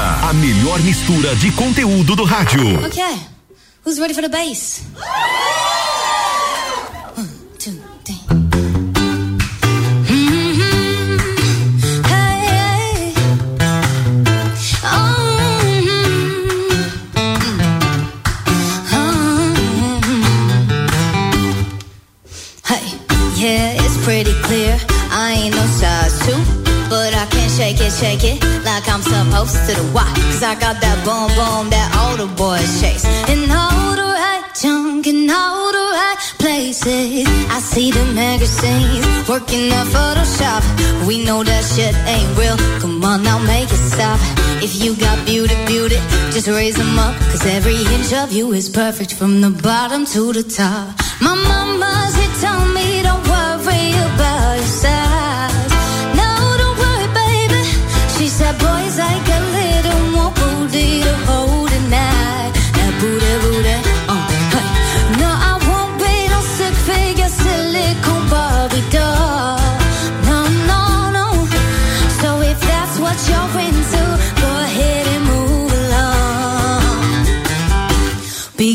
[0.00, 2.86] A melhor mistura de conteúdo do rádio.
[2.86, 3.18] Okay,
[3.84, 4.82] who's ready for the bass?
[7.16, 7.28] One,
[7.58, 8.37] two, three.
[27.68, 29.74] Shake it, shake it like I'm supposed to.
[29.92, 30.10] Why?
[30.14, 33.04] Cause I got that boom boom that all the boys chase.
[33.28, 37.28] And all the right junk in all the right places.
[37.50, 40.62] I see the magazines working the Photoshop.
[41.06, 42.56] We know that shit ain't real.
[42.80, 44.18] Come on now, make it stop.
[44.62, 46.00] If you got beauty, beauty,
[46.32, 47.14] just raise them up.
[47.30, 50.96] Cause every inch of you is perfect from the bottom to the top.
[51.20, 52.77] My mama, she told me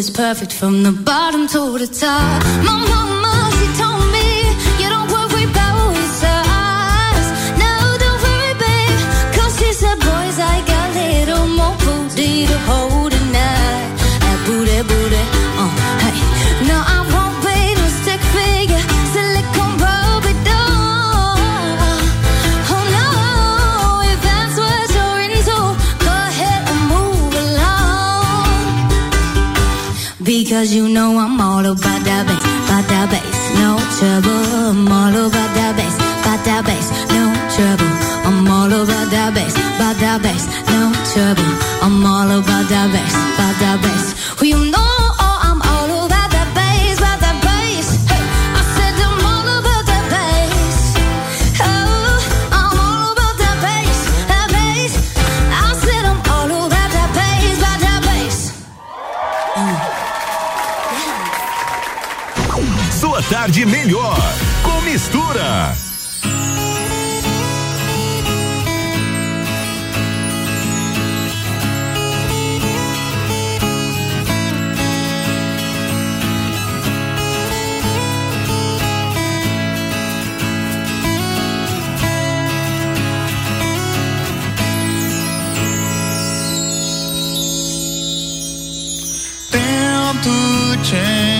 [0.00, 2.42] is perfect from the bottom to the top.
[2.64, 4.09] My mama, she told me
[30.60, 34.44] Because you know I'm all about that bass, about that bass, no trouble.
[34.68, 37.88] I'm all about that bass, about that bass, no trouble.
[38.28, 41.48] I'm all about that bass, about that bass, no trouble.
[41.80, 44.36] I'm all about that bass, about that bass.
[44.36, 44.99] Well, you know
[63.50, 64.16] tarde melhor
[64.62, 65.74] com mistura.
[89.50, 91.39] Tento te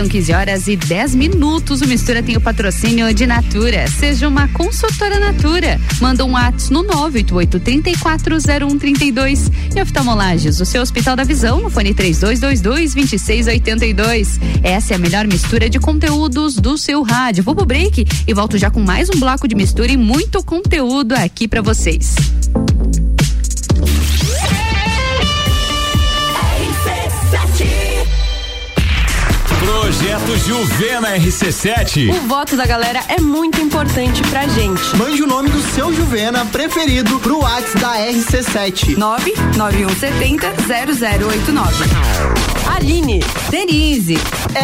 [0.00, 1.82] São 15 horas e 10 minutos.
[1.82, 3.86] O Mistura tem o patrocínio de Natura.
[3.86, 5.78] Seja uma consultora Natura.
[6.00, 9.52] Manda um WhatsApp no 988-340132.
[9.76, 14.40] E oftalmolages, o seu Hospital da Visão, no fone 3222-2682.
[14.62, 17.44] Essa é a melhor mistura de conteúdos do seu rádio.
[17.44, 21.12] Vou pro break e volto já com mais um bloco de mistura e muito conteúdo
[21.12, 22.14] aqui para vocês.
[30.30, 32.08] Projeto Juvena RC7.
[32.10, 34.96] O voto da galera é muito importante pra gente.
[34.96, 38.96] Mande o nome do seu Juvena preferido pro WhatsApp da RC7.
[38.96, 41.84] 99170 0089.
[42.76, 43.20] Aline,
[43.50, 44.18] Denise,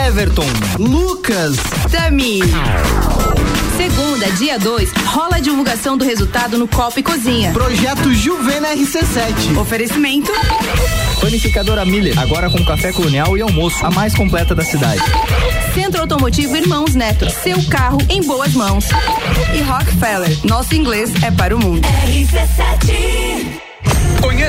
[0.06, 0.46] Everton,
[0.78, 1.56] Lucas,
[1.90, 2.42] Tami.
[3.76, 7.50] Segunda, dia 2, rola a divulgação do resultado no Copa e Cozinha.
[7.52, 9.58] Projeto Juvena RC7.
[9.58, 10.30] Oferecimento.
[11.20, 15.02] Panificadora Miller, agora com café colonial e almoço, a mais completa da cidade.
[15.74, 18.86] Centro Automotivo Irmãos Neto, seu carro em boas mãos.
[19.54, 21.86] E Rockefeller, nosso inglês é para o mundo.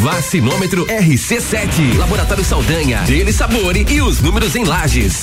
[0.00, 1.96] Vacinômetro RC7.
[1.98, 3.02] Laboratório Saldanha.
[3.02, 5.22] Dele Sabore e os números em lajes.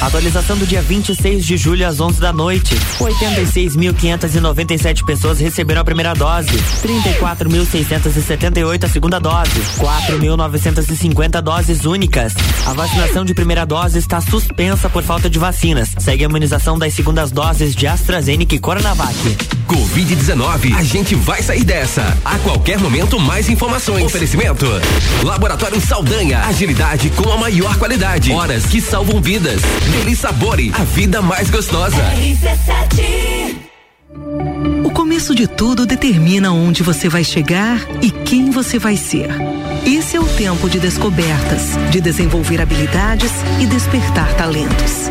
[0.00, 2.74] Atualização do dia 26 de julho às 11 da noite.
[2.98, 6.48] 86.597 pessoas receberam a primeira dose.
[6.82, 9.60] 34.678 a segunda dose.
[9.78, 12.32] 4.950 doses únicas.
[12.66, 15.90] A vacinação de primeira dose está suspensa por falta de vacinas.
[15.98, 19.14] Segue a imunização das segundas doses de AstraZeneca e Coronavac.
[19.66, 20.74] Covid-19.
[20.76, 22.16] A gente vai sair dessa.
[22.24, 24.02] A qualquer momento, mais informações.
[24.04, 24.64] Oferecimento.
[25.22, 26.40] Laboratório Saldanha.
[26.40, 28.32] Agilidade com a maior qualidade.
[28.32, 29.60] Horas que salvam vidas.
[29.90, 30.70] Deli Sabore.
[30.74, 31.96] A vida mais gostosa.
[34.84, 39.28] O começo de tudo determina onde você vai chegar e quem você vai ser.
[39.84, 45.10] Esse é o tempo de descobertas, de desenvolver habilidades e despertar talentos.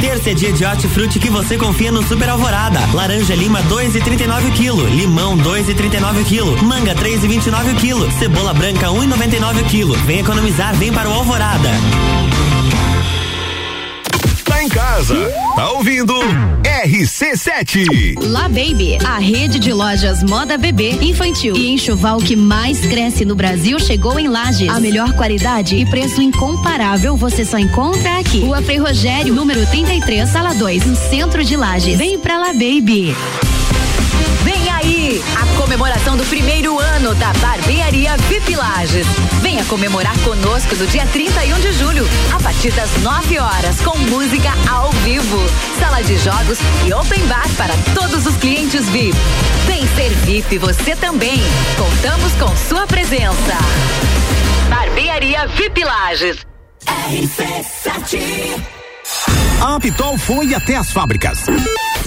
[0.00, 2.78] Terça é dia de hortifruti que você confia no Super Alvorada.
[2.94, 10.06] Laranja lima 2,39 kg, limão 2,39 kg, manga 3,29 kg, cebola branca 1,99 kg.
[10.06, 11.70] Vem economizar, vem para o Alvorada.
[14.68, 15.14] Casa,
[15.56, 16.14] tá ouvindo
[16.62, 18.22] RC7.
[18.22, 23.34] La Baby, a rede de lojas moda bebê, infantil e enxoval que mais cresce no
[23.34, 24.68] Brasil chegou em Lages.
[24.68, 28.40] A melhor qualidade e preço incomparável você só encontra aqui.
[28.40, 31.96] Rua Frei Rogério, número 33, sala 2, no centro de Lages.
[31.96, 33.14] Vem pra La Baby.
[35.08, 39.06] A comemoração do primeiro ano da Barbearia VIP Lages.
[39.40, 44.50] Venha comemorar conosco no dia 31 de julho, a partir das 9 horas, com música
[44.70, 45.38] ao vivo,
[45.80, 49.16] sala de jogos e open bar para todos os clientes VIP.
[49.66, 51.40] Vem ser VIP você também.
[51.78, 53.56] Contamos com sua presença.
[54.68, 56.46] Barbearia VIP Lages.
[56.86, 58.62] RC7
[59.62, 61.46] A Pitol foi até as fábricas.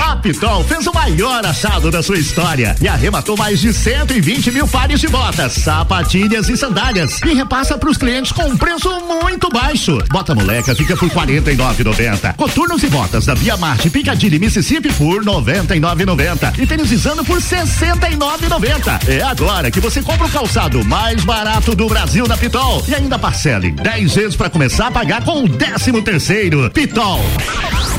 [0.01, 4.67] A Pitol fez o maior achado da sua história e arrematou mais de 120 mil
[4.67, 9.47] pares de botas, sapatilhas e sandálias e repassa para os clientes com um preço muito
[9.49, 9.99] baixo.
[10.09, 12.35] Bota moleca fica por 49,90.
[12.35, 19.07] Coturnos e botas da Via Marte Piccadilly Mississippi por 99,90 e tênis Zano por 69,90.
[19.07, 23.19] É agora que você compra o calçado mais barato do Brasil na Pitol e ainda
[23.19, 26.71] parcele 10 vezes para começar a pagar com o 13 terceiro.
[26.71, 27.21] Pitol.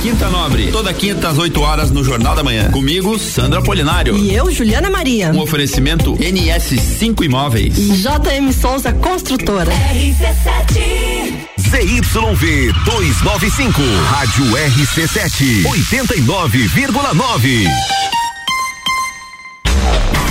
[0.03, 2.71] Quinta Nobre, toda quinta às 8 horas no Jornal da Manhã.
[2.71, 4.17] Comigo, Sandra Polinário.
[4.17, 5.31] E eu, Juliana Maria.
[5.33, 7.75] Um oferecimento NS5 Imóveis.
[7.77, 9.73] JM Souza Construtora.
[9.73, 17.67] RC7 ZYV 295, Rádio RC7, 89,9.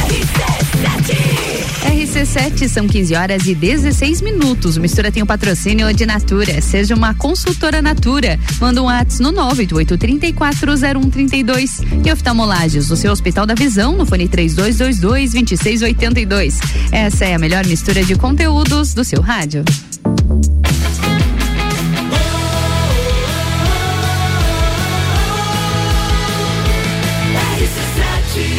[0.06, 1.81] RC7
[2.12, 4.76] RC7, são 15 horas e 16 minutos.
[4.76, 6.62] O Mistura tem o um patrocínio de Natura.
[6.62, 8.38] Seja uma consultora Natura.
[8.60, 12.06] Manda um WhatsApp no 988340132.
[12.06, 16.56] E oftalmolages, o seu Hospital da Visão, no fone 3222-2682.
[16.92, 19.64] Essa é a melhor mistura de conteúdos do seu rádio.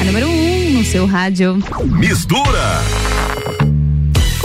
[0.01, 1.59] A número 1 um no seu rádio.
[1.85, 3.02] Mistura.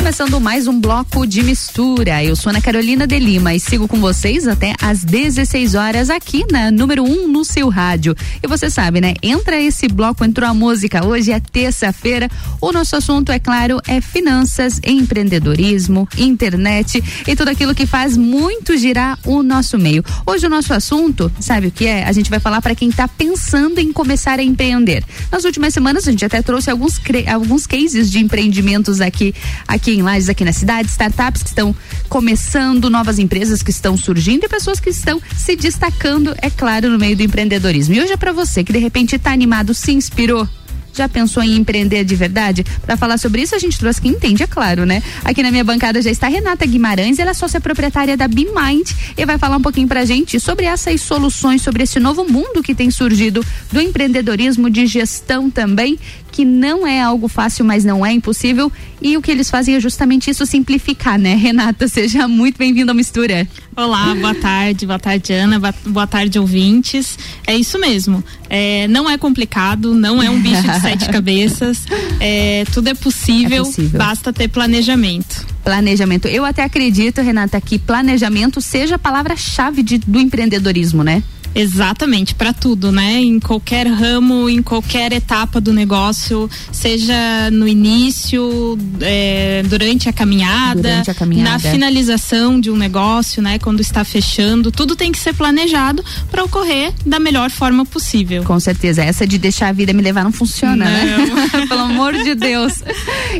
[0.07, 2.23] Começando mais um bloco de mistura.
[2.23, 6.45] Eu sou Ana Carolina de Lima e sigo com vocês até às 16 horas aqui
[6.49, 8.15] na número 1 um no seu rádio.
[8.41, 9.15] E você sabe, né?
[9.21, 11.05] Entra esse bloco, entrou a música.
[11.05, 12.29] Hoje é terça-feira.
[12.61, 18.77] O nosso assunto, é claro, é finanças, empreendedorismo, internet e tudo aquilo que faz muito
[18.77, 20.05] girar o nosso meio.
[20.25, 22.05] Hoje o nosso assunto, sabe o que é?
[22.05, 25.03] A gente vai falar para quem está pensando em começar a empreender.
[25.29, 26.97] Nas últimas semanas a gente até trouxe alguns
[27.29, 29.35] alguns cases de empreendimentos aqui
[29.67, 31.75] aqui em aqui na cidade, startups que estão
[32.09, 36.97] começando, novas empresas que estão surgindo e pessoas que estão se destacando, é claro, no
[36.97, 37.93] meio do empreendedorismo.
[37.93, 40.47] E hoje é para você que de repente está animado, se inspirou
[40.97, 42.65] já pensou em empreender de verdade?
[42.85, 45.03] Para falar sobre isso, a gente trouxe quem entende, é claro, né?
[45.23, 49.25] Aqui na minha bancada já está Renata Guimarães, ela é sócia proprietária da BeMind e
[49.25, 52.89] vai falar um pouquinho pra gente sobre essas soluções, sobre esse novo mundo que tem
[52.89, 55.99] surgido do empreendedorismo, de gestão também,
[56.37, 58.71] que não é algo fácil, mas não é impossível.
[59.01, 61.33] E o que eles fazem é justamente isso, simplificar, né?
[61.33, 63.47] Renata, seja muito bem-vinda à mistura.
[63.75, 67.17] Olá, boa tarde, boa tarde, Ana, boa tarde, ouvintes.
[67.47, 68.23] É isso mesmo.
[68.51, 71.83] É, não é complicado, não é um bicho de sete cabeças.
[72.19, 75.43] É, tudo é possível, é possível, basta ter planejamento.
[75.63, 76.27] Planejamento.
[76.27, 81.23] Eu até acredito, Renata, que planejamento seja a palavra-chave do empreendedorismo, né?
[81.57, 83.19] Exatamente, para tudo, né?
[83.19, 90.81] Em qualquer ramo, em qualquer etapa do negócio, seja no início, é, durante, a caminhada,
[90.81, 93.57] durante a caminhada, na finalização de um negócio, né?
[93.57, 98.43] Quando está fechando, tudo tem que ser planejado para ocorrer da melhor forma possível.
[98.43, 101.17] Com certeza, essa de deixar a vida me levar não funciona, né?
[101.17, 101.35] não.
[101.35, 101.49] né?
[101.67, 102.83] Pelo amor de Deus.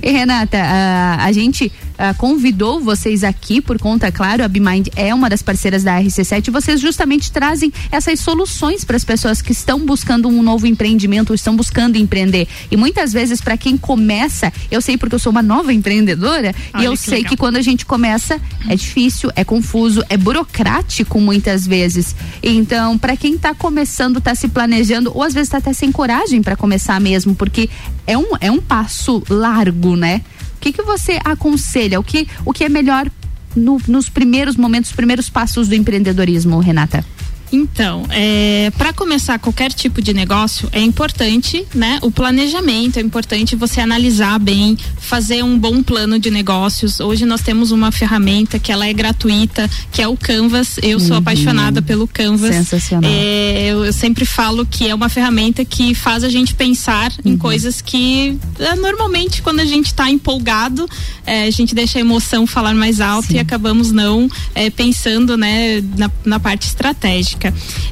[0.01, 5.13] E Renata, a, a gente uh, convidou vocês aqui por conta, claro, a BeMind é
[5.13, 9.51] uma das parceiras da RC7 e vocês justamente trazem essas soluções para as pessoas que
[9.51, 12.47] estão buscando um novo empreendimento, estão buscando empreender.
[12.69, 16.83] E muitas vezes para quem começa, eu sei porque eu sou uma nova empreendedora Olha,
[16.83, 17.29] e eu que sei legal.
[17.29, 22.15] que quando a gente começa é difícil, é confuso, é burocrático muitas vezes.
[22.41, 26.41] Então, para quem está começando, está se planejando ou às vezes está até sem coragem
[26.41, 27.69] para começar mesmo, porque
[28.05, 30.21] é um é um passo largo, né?
[30.57, 31.99] O que, que você aconselha?
[31.99, 33.09] O que, o que é melhor
[33.55, 37.05] no, nos primeiros momentos, os primeiros passos do empreendedorismo, Renata?
[37.51, 41.99] Então, é, para começar qualquer tipo de negócio é importante, né?
[42.01, 46.99] O planejamento é importante você analisar bem, fazer um bom plano de negócios.
[46.99, 50.77] Hoje nós temos uma ferramenta que ela é gratuita, que é o Canvas.
[50.81, 51.17] Eu sou uhum.
[51.17, 52.53] apaixonada pelo Canvas.
[52.53, 53.09] Sensacional.
[53.09, 57.33] É, eu, eu, sempre falo que é uma ferramenta que faz a gente pensar uhum.
[57.33, 60.87] em coisas que é, normalmente quando a gente está empolgado
[61.25, 63.35] é, a gente deixa a emoção falar mais alto Sim.
[63.35, 67.36] e acabamos não é, pensando, né, na, na parte estratégica.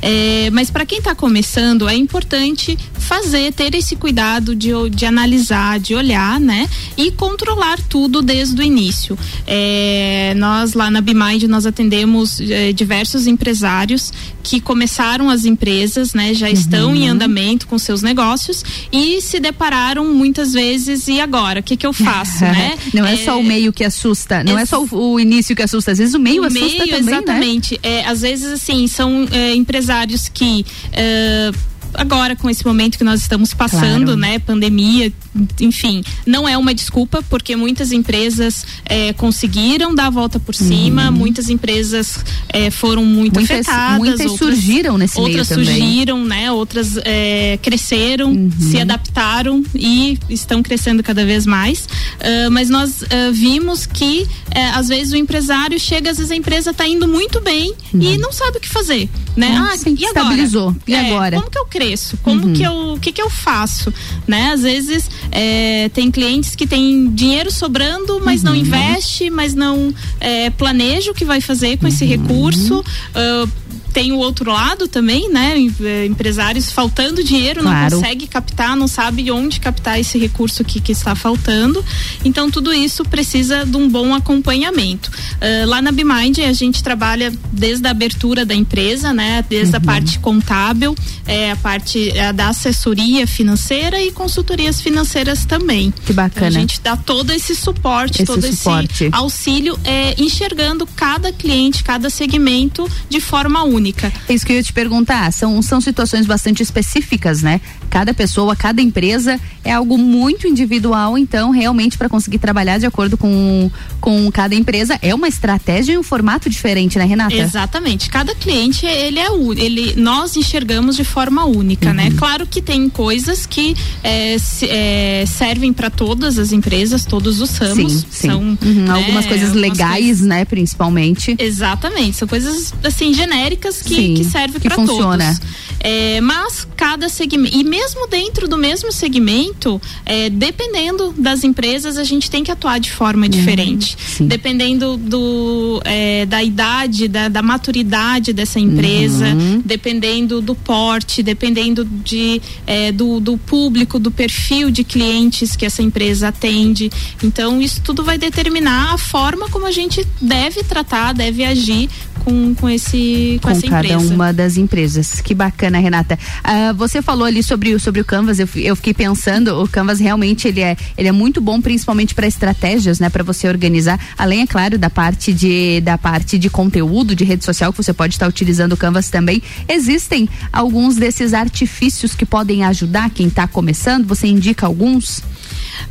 [0.02, 5.80] É, mas para quem está começando, é importante fazer, ter esse cuidado de, de analisar,
[5.80, 6.68] de olhar, né?
[6.98, 9.18] E controlar tudo desde o início.
[9.46, 14.12] É, nós lá na BeMind nós atendemos é, diversos empresários
[14.42, 16.34] que começaram as empresas, né?
[16.34, 16.96] Já estão uhum.
[16.96, 21.86] em andamento com seus negócios e se depararam muitas vezes e agora, o que que
[21.86, 22.78] eu faço, né?
[22.94, 25.92] Não é, só o meio que assusta, não é, só o, o, início que assusta,
[25.92, 27.74] às vezes o meio o assusta meio, também, exatamente.
[27.74, 27.80] Né?
[27.84, 33.22] É, às vezes assim, são é, empresários que uh, agora com esse momento que nós
[33.22, 34.20] estamos passando, claro.
[34.20, 35.12] né, pandemia,
[35.60, 41.08] enfim, não é uma desculpa porque muitas empresas eh, conseguiram dar a volta por cima,
[41.08, 41.12] uhum.
[41.12, 46.42] muitas empresas eh, foram muito muitas, afetadas, muitas outras, surgiram nesse outras meio surgiram, também.
[46.42, 48.52] né, outras eh, cresceram, uhum.
[48.60, 54.28] se adaptaram e estão crescendo cada vez mais, uh, mas nós uh, vimos que
[54.74, 58.02] às vezes o empresário chega, às vezes a empresa está indo muito bem uhum.
[58.02, 59.58] e não sabe o que fazer, né?
[59.58, 60.22] ah, sim, e agora?
[60.22, 60.76] Estabilizou.
[60.88, 61.38] E é, agora?
[61.38, 61.85] Como que eu cresço?
[62.24, 62.54] Como uhum.
[62.54, 63.94] que eu, o que que eu faço,
[64.28, 64.52] né?
[64.52, 68.50] Às vezes é, tem clientes que têm dinheiro sobrando, mas uhum.
[68.50, 72.10] não investe, mas não é, planeja o que vai fazer com esse uhum.
[72.10, 72.80] recurso.
[72.80, 73.50] Uh,
[73.96, 75.56] tem o outro lado também, né?
[75.82, 77.92] É, empresários faltando dinheiro, claro.
[77.92, 81.84] não consegue captar, não sabe onde captar esse recurso que, que está faltando.
[82.26, 85.10] Então, tudo isso precisa de um bom acompanhamento.
[85.36, 89.46] Uh, lá na BeMind, a gente trabalha desde a abertura da empresa, né?
[89.48, 89.82] Desde uhum.
[89.82, 90.94] a parte contábil,
[91.26, 95.94] é, a parte é, da assessoria financeira e consultorias financeiras também.
[96.06, 96.48] Que bacana.
[96.48, 99.06] Então, a gente dá todo esse suporte, esse todo suporte.
[99.06, 104.12] esse auxílio, é, enxergando cada cliente, cada segmento de forma única única.
[104.28, 105.32] É isso que eu ia te perguntar.
[105.32, 107.62] São, são situações bastante específicas, né?
[107.90, 113.18] Cada pessoa, cada empresa é algo muito individual, então realmente para conseguir trabalhar de acordo
[113.18, 113.70] com,
[114.02, 117.36] com cada empresa é uma estratégia e um formato diferente, né, Renata?
[117.36, 118.10] Exatamente.
[118.10, 122.06] Cada cliente ele é ele nós enxergamos de forma única, né?
[122.06, 122.10] uhum.
[122.10, 122.16] né?
[122.18, 127.58] Claro que tem coisas que é, se, é, servem para todas as empresas, todos os
[127.58, 127.94] ramos.
[127.94, 128.28] Sim, sim.
[128.28, 131.36] São uhum, né, algumas coisas legais, né, principalmente.
[131.40, 132.18] Exatamente.
[132.18, 135.40] São coisas assim genéricas que, sim, que servem para todos.
[135.80, 142.04] É, mas cada segmento e mesmo dentro do mesmo segmento, é, dependendo das empresas, a
[142.04, 143.96] gente tem que atuar de forma uhum, diferente.
[144.20, 149.62] Dependendo do é, da idade, da, da maturidade dessa empresa, uhum.
[149.64, 155.82] dependendo do porte, dependendo de, é, do, do público, do perfil de clientes que essa
[155.82, 156.92] empresa atende.
[157.24, 161.90] Então, isso tudo vai determinar a forma como a gente deve tratar, deve agir
[162.24, 164.14] com, com esse com, com essa cada empresa.
[164.14, 165.22] uma das empresas.
[165.22, 166.18] Que bacana, Renata.
[166.44, 170.48] Uh, você falou ali sobre, sobre o Canvas, eu, eu fiquei pensando, o Canvas realmente
[170.48, 173.10] ele é, ele é muito bom, principalmente para estratégias, né?
[173.10, 177.44] Para você organizar, além, é claro, da parte de da parte de conteúdo de rede
[177.44, 179.42] social que você pode estar utilizando o Canvas também.
[179.68, 184.08] Existem alguns desses artifícios que podem ajudar quem está começando?
[184.08, 185.22] Você indica alguns?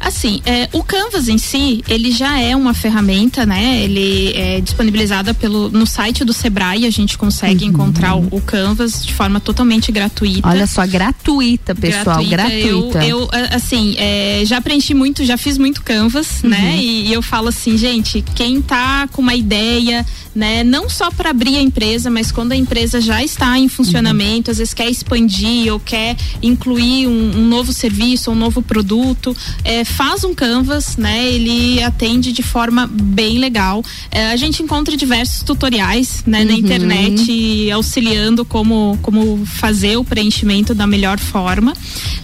[0.01, 3.83] Assim, é, o Canvas em si, ele já é uma ferramenta, né?
[3.83, 7.71] Ele é disponibilizada pelo, no site do Sebrae, a gente consegue uhum.
[7.71, 10.49] encontrar o, o, Canvas de forma totalmente gratuita.
[10.49, 13.05] Olha só, gratuita, pessoal, gratuita.
[13.05, 16.51] Eu, eu assim, é, já preenchi muito, já fiz muito Canvas, uhum.
[16.51, 16.77] né?
[16.77, 20.05] E, e eu falo assim, gente, quem tá com uma ideia,
[20.35, 20.63] né?
[20.63, 24.53] Não só para abrir a empresa, mas quando a empresa já está em funcionamento, uhum.
[24.53, 29.74] às vezes quer expandir ou quer incluir um, um novo serviço, um novo produto, é,
[29.83, 31.27] faz um canvas, né?
[31.27, 33.83] Ele atende de forma bem legal.
[34.11, 36.47] É, a gente encontra diversos tutoriais, né, uhum.
[36.47, 41.73] na internet auxiliando como como fazer o preenchimento da melhor forma.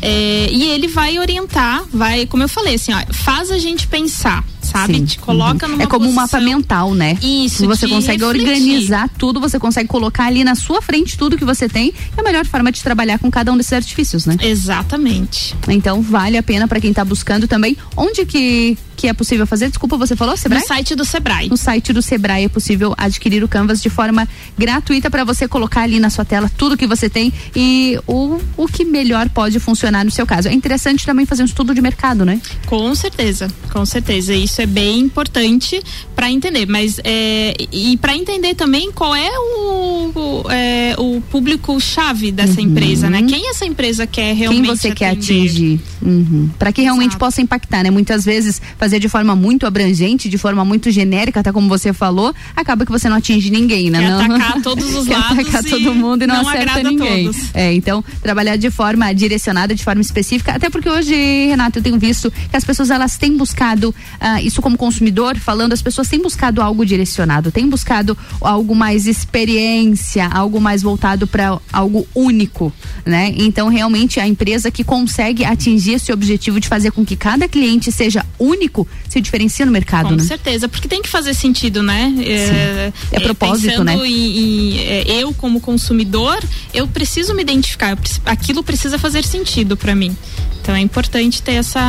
[0.02, 4.44] É, e ele vai orientar, vai, como eu falei, assim, ó, faz a gente pensar
[4.70, 4.94] sabe?
[4.94, 5.04] Sim.
[5.04, 5.72] Te coloca uhum.
[5.72, 6.22] numa É como posição...
[6.22, 7.16] um mapa mental, né?
[7.22, 7.66] Isso.
[7.66, 8.48] Você consegue refletir.
[8.48, 11.92] organizar tudo, você consegue colocar ali na sua frente tudo que você tem.
[12.16, 14.36] É a melhor forma de trabalhar com cada um desses artifícios, né?
[14.40, 15.54] Exatamente.
[15.68, 17.76] Então vale a pena para quem está buscando também.
[17.96, 19.70] Onde que que é possível fazer?
[19.70, 20.60] Desculpa, você falou Sebrae?
[20.60, 21.48] No site do Sebrae.
[21.48, 24.28] No site do Sebrae é possível adquirir o Canvas de forma
[24.58, 28.68] gratuita para você colocar ali na sua tela tudo que você tem e o, o
[28.68, 30.48] que melhor pode funcionar no seu caso.
[30.48, 32.42] É interessante também fazer um estudo de mercado, né?
[32.66, 34.34] Com certeza, com certeza.
[34.34, 35.82] Isso é bem importante
[36.14, 41.80] para entender, mas é, e para entender também qual é o, o, é, o público
[41.80, 42.68] chave dessa uhum.
[42.68, 43.22] empresa, né?
[43.22, 44.98] Quem essa empresa quer realmente Quem você atender.
[44.98, 45.80] quer atingir?
[46.02, 46.50] Uhum.
[46.58, 47.18] Para que realmente Exato.
[47.18, 47.90] possa impactar, né?
[47.90, 52.34] Muitas vezes fazer de forma muito abrangente, de forma muito genérica, até como você falou,
[52.54, 54.00] acaba que você não atinge ninguém, né?
[54.00, 57.30] Quer não, atacar todos os lados atacar todo mundo e não, não acerta ninguém.
[57.54, 61.14] É, então, trabalhar de forma direcionada, de forma específica, até porque hoje,
[61.48, 65.72] Renato, eu tenho visto que as pessoas elas têm buscado uh, isso como consumidor, falando,
[65.72, 71.58] as pessoas têm buscado algo direcionado, têm buscado algo mais experiência, algo mais voltado para
[71.72, 72.72] algo único,
[73.06, 73.32] né?
[73.36, 77.90] Então, realmente a empresa que consegue atingir esse objetivo de fazer com que cada cliente
[77.90, 80.22] seja único se diferencia no mercado, Com né?
[80.22, 82.12] certeza, porque tem que fazer sentido, né?
[82.18, 83.94] É, é propósito, né?
[83.94, 86.38] Em, em, é, eu como consumidor,
[86.74, 87.96] eu preciso me identificar,
[88.26, 90.16] aquilo precisa fazer sentido para mim.
[90.60, 91.80] Então é importante ter essa,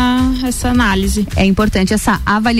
[0.44, 1.28] essa análise.
[1.36, 2.51] É importante essa avaliação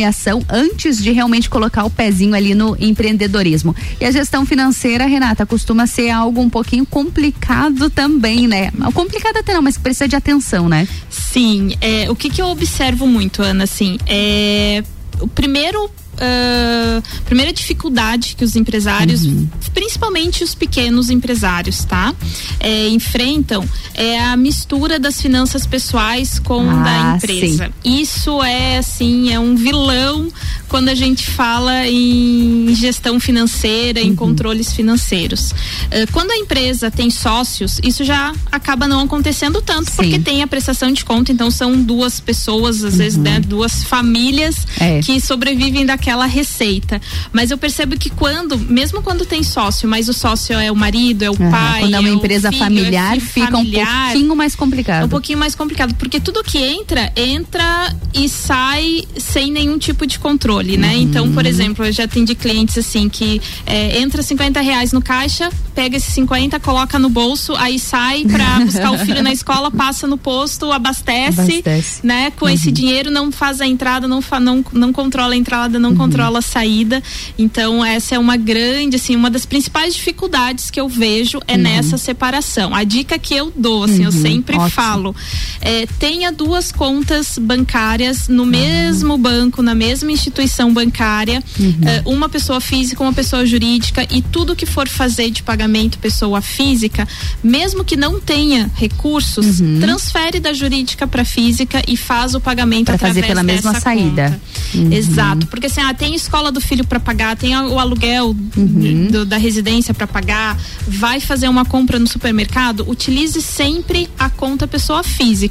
[0.50, 3.76] antes de realmente colocar o pezinho ali no empreendedorismo.
[4.00, 8.72] E a gestão financeira, Renata, costuma ser algo um pouquinho complicado também, né?
[8.94, 10.88] Complicado até não, mas precisa de atenção, né?
[11.10, 11.76] Sim.
[11.82, 14.84] É, o que, que eu observo muito, Ana, assim, é
[15.20, 15.90] o primeiro
[16.22, 19.48] uh, primeira dificuldade que os empresários, uhum.
[19.74, 22.14] principalmente os pequenos empresários, tá?
[22.60, 27.66] É, enfrentam é a mistura das finanças pessoais com ah, da empresa.
[27.66, 28.02] Sim.
[28.02, 30.30] Isso é assim, é um vilão
[30.68, 34.08] quando a gente fala em gestão financeira, uhum.
[34.08, 35.52] em controles financeiros.
[35.52, 39.98] Uh, quando a empresa tem sócios, isso já acaba não acontecendo tanto, sim.
[39.98, 43.00] porque tem a prestação de conta, então são duas pessoas, às uhum.
[43.00, 45.02] vezes, né, duas famílias é.
[45.02, 47.02] que sobrevivem daquela aquela receita.
[47.32, 51.24] Mas eu percebo que quando, mesmo quando tem sócio, mas o sócio é o marido,
[51.24, 51.50] é o uhum.
[51.50, 51.82] pai.
[51.82, 55.02] Quando é uma é empresa filho, familiar, é fica familiar, um pouquinho mais complicado.
[55.02, 60.06] É um pouquinho mais complicado, porque tudo que entra, entra e sai sem nenhum tipo
[60.06, 60.96] de controle, né?
[60.96, 61.02] Uhum.
[61.02, 65.50] Então, por exemplo, eu já atendi clientes assim que é, entra 50 reais no caixa,
[65.74, 70.08] pega esses 50, coloca no bolso, aí sai para buscar o filho na escola, passa
[70.08, 72.06] no posto, abastece, abastece.
[72.06, 72.32] né?
[72.32, 72.52] Com uhum.
[72.52, 75.98] esse dinheiro não faz a entrada, não, fa, não, não controla a entrada, não uhum.
[76.02, 77.02] Controla a saída.
[77.38, 81.62] Então essa é uma grande, assim, uma das principais dificuldades que eu vejo é uhum.
[81.62, 82.74] nessa separação.
[82.74, 84.22] A dica que eu dou, assim, eu uhum.
[84.22, 84.70] sempre Ótimo.
[84.70, 85.16] falo,
[85.62, 91.80] é, tenha duas contas bancárias no mesmo banco, na mesma instituição bancária, uhum.
[91.86, 96.42] é, uma pessoa física, uma pessoa jurídica e tudo que for fazer de pagamento pessoa
[96.42, 97.08] física,
[97.44, 99.80] mesmo que não tenha recursos, uhum.
[99.80, 104.40] transfere da jurídica para física e faz o pagamento pra através fazer pela mesma saída.
[104.74, 104.92] Uhum.
[104.92, 109.08] Exato, porque assim, ah, tem escola do filho para pagar, tem o aluguel uhum.
[109.12, 110.58] do, da residência para pagar,
[110.88, 115.51] vai fazer uma compra no supermercado, utilize sempre a conta pessoa física.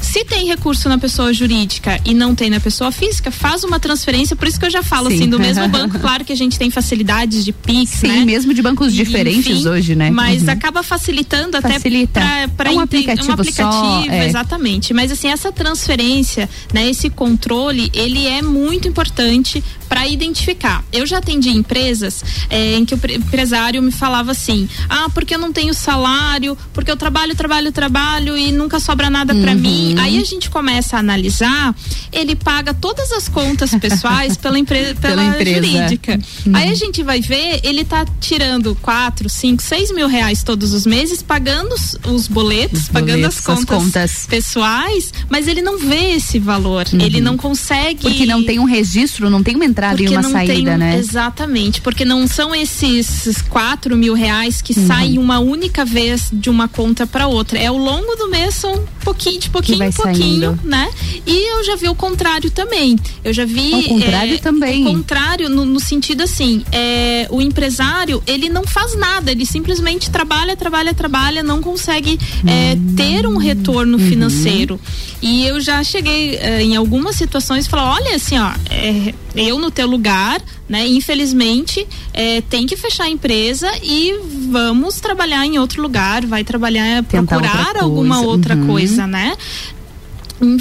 [0.00, 4.36] Se tem recurso na pessoa jurídica e não tem na pessoa física, faz uma transferência.
[4.36, 5.16] Por isso que eu já falo Sim.
[5.16, 5.98] assim, do mesmo banco.
[5.98, 8.24] Claro que a gente tem facilidades de Pix, Sim, né?
[8.24, 10.10] mesmo de bancos diferentes Enfim, hoje, né?
[10.10, 10.50] Mas uhum.
[10.50, 12.20] acaba facilitando Facilita.
[12.20, 14.26] até para é um aplicativo, um aplicativo só, é.
[14.26, 14.92] exatamente.
[14.92, 20.84] Mas assim, essa transferência, né, esse controle, ele é muito importante para identificar.
[20.92, 25.38] Eu já atendi empresas é, em que o empresário me falava assim: "Ah, porque eu
[25.38, 29.42] não tenho salário, porque eu trabalho, trabalho, trabalho e nunca sobra nada uhum.
[29.42, 29.94] para mim".
[29.94, 30.02] Uhum.
[30.02, 31.74] Aí a gente começa a analisar,
[32.12, 36.20] ele paga todas as contas pessoais pela, empre pela, pela empresa jurídica.
[36.46, 36.56] Uhum.
[36.56, 40.86] Aí a gente vai ver, ele tá tirando quatro, cinco, seis mil reais todos os
[40.86, 45.62] meses, pagando os, os boletos, os pagando boletos, as, contas as, contas pessoais, mas ele
[45.62, 46.86] não vê esse valor.
[46.92, 47.00] Uhum.
[47.00, 48.02] Ele não consegue.
[48.02, 50.98] Porque não tem um registro, não tem uma entrada porque e uma saída, tem, né?
[50.98, 54.86] Exatamente, porque não são esses quatro mil reais que uhum.
[54.86, 57.58] saem uma única vez de uma conta para outra.
[57.58, 60.90] É ao longo do mês, são pouquinho de pouquinho pouquinho, né?
[61.26, 62.96] E eu já vi o contrário também.
[63.22, 63.74] Eu já vi.
[63.74, 64.82] O contrário é, também.
[64.86, 70.10] O contrário, no, no sentido assim, é, o empresário, ele não faz nada, ele simplesmente
[70.10, 72.94] trabalha, trabalha, trabalha, não consegue é, hum.
[72.96, 74.08] ter um retorno uhum.
[74.08, 74.80] financeiro.
[75.22, 79.58] E eu já cheguei é, em algumas situações e falar, olha assim, ó, é, eu
[79.64, 80.86] no teu lugar, né?
[80.86, 84.14] Infelizmente, é, tem que fechar a empresa e
[84.50, 88.66] vamos trabalhar em outro lugar, vai trabalhar, Tentar procurar outra alguma outra uhum.
[88.66, 89.34] coisa, né?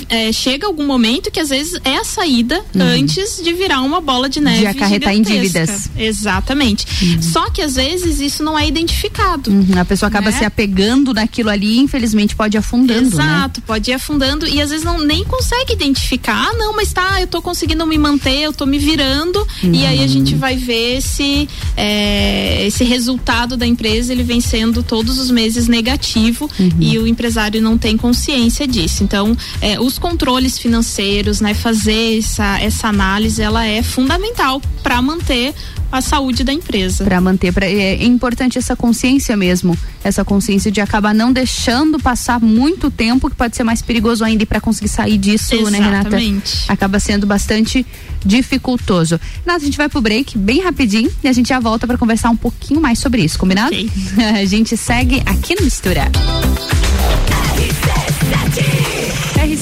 [0.10, 2.82] É, chega algum momento que às vezes é a saída uhum.
[2.82, 4.60] antes de virar uma bola de neve.
[4.60, 5.90] De acarretar em dívidas.
[5.98, 6.86] Exatamente.
[7.02, 7.22] Uhum.
[7.22, 9.52] Só que às vezes isso não é identificado.
[9.52, 9.80] Uhum.
[9.80, 10.38] A pessoa acaba né?
[10.38, 13.18] se apegando naquilo ali e infelizmente pode ir afundando.
[13.18, 13.24] Né?
[13.24, 13.64] Exato, né?
[13.66, 16.50] pode ir afundando e às vezes não nem consegue identificar.
[16.50, 19.46] Ah, não, mas tá, eu tô conseguindo me manter, eu tô me virando.
[19.64, 24.84] E aí a gente vai ver se é, esse resultado da empresa ele vem sendo
[24.84, 26.72] todos os meses negativo uhum.
[26.80, 29.04] e o empresário não tem consciência disso.
[29.04, 35.54] Então, é, os controles financeiros, né, fazer essa, essa análise, ela é fundamental para manter
[35.90, 37.06] a saúde da empresa.
[37.06, 41.98] Para manter, pra, é, é, importante essa consciência mesmo, essa consciência de acabar não deixando
[41.98, 45.80] passar muito tempo, que pode ser mais perigoso ainda para conseguir sair disso, Exatamente.
[45.80, 46.44] né, Renata?
[46.68, 47.86] Acaba sendo bastante
[48.26, 49.18] dificultoso.
[49.46, 52.32] Renata, a gente vai pro break bem rapidinho e a gente já volta para conversar
[52.32, 53.74] um pouquinho mais sobre isso, combinado?
[53.74, 53.90] Okay.
[54.42, 56.12] a gente segue aqui no Mistura.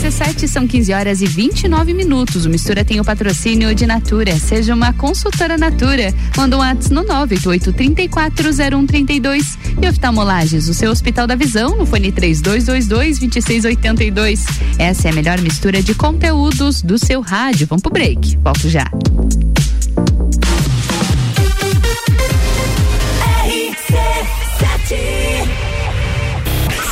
[0.02, 2.48] RC7 são 15 horas e 29 minutos.
[2.48, 4.36] O Mistura tem o patrocínio de Natura.
[4.36, 6.12] Seja uma consultora Natura.
[6.36, 9.60] Manda um WhatsApp no 988-340132.
[9.80, 14.40] E oftalmolages, o seu Hospital da Visão, no fone 3222-2682.
[14.80, 17.68] Essa é a melhor mistura de conteúdos do seu rádio.
[17.68, 18.38] Vamos pro break.
[18.38, 18.90] Volto já.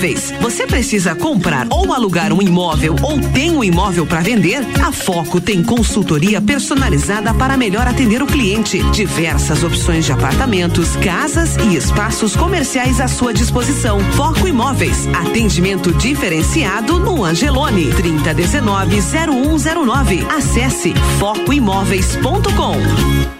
[0.00, 0.32] Imóveis.
[0.40, 4.60] Você precisa comprar ou alugar um imóvel ou tem um imóvel para vender?
[4.82, 8.82] A Foco tem consultoria personalizada para melhor atender o cliente.
[8.92, 14.00] Diversas opções de apartamentos, casas e espaços comerciais à sua disposição.
[14.14, 15.06] Foco Imóveis.
[15.08, 20.26] Atendimento diferenciado no Angelone 3019 0109.
[20.30, 23.39] Acesse focoimóveis.com.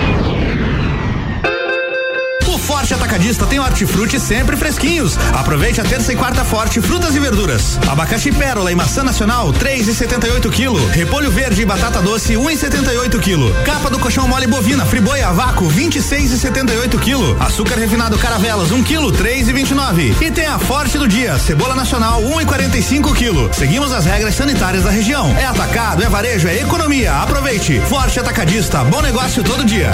[3.11, 5.17] Atacadista tem hortifruti sempre fresquinhos.
[5.33, 7.77] Aproveite a terça e quarta forte frutas e verduras.
[7.85, 10.89] Abacaxi pérola e maçã nacional 3,78 kg.
[10.93, 13.63] Repolho verde e batata doce 1,78 kg.
[13.65, 17.43] Capa do colchão mole bovina friboia vácuo 26,78 kg.
[17.43, 20.21] Açúcar refinado caravelas 1 kg 3,29.
[20.21, 23.53] E tem a forte do dia cebola nacional 1,45 kg.
[23.53, 25.35] Seguimos as regras sanitárias da região.
[25.37, 27.13] É atacado, é varejo, é economia.
[27.15, 27.81] Aproveite.
[27.89, 29.91] Forte Atacadista, bom negócio todo dia.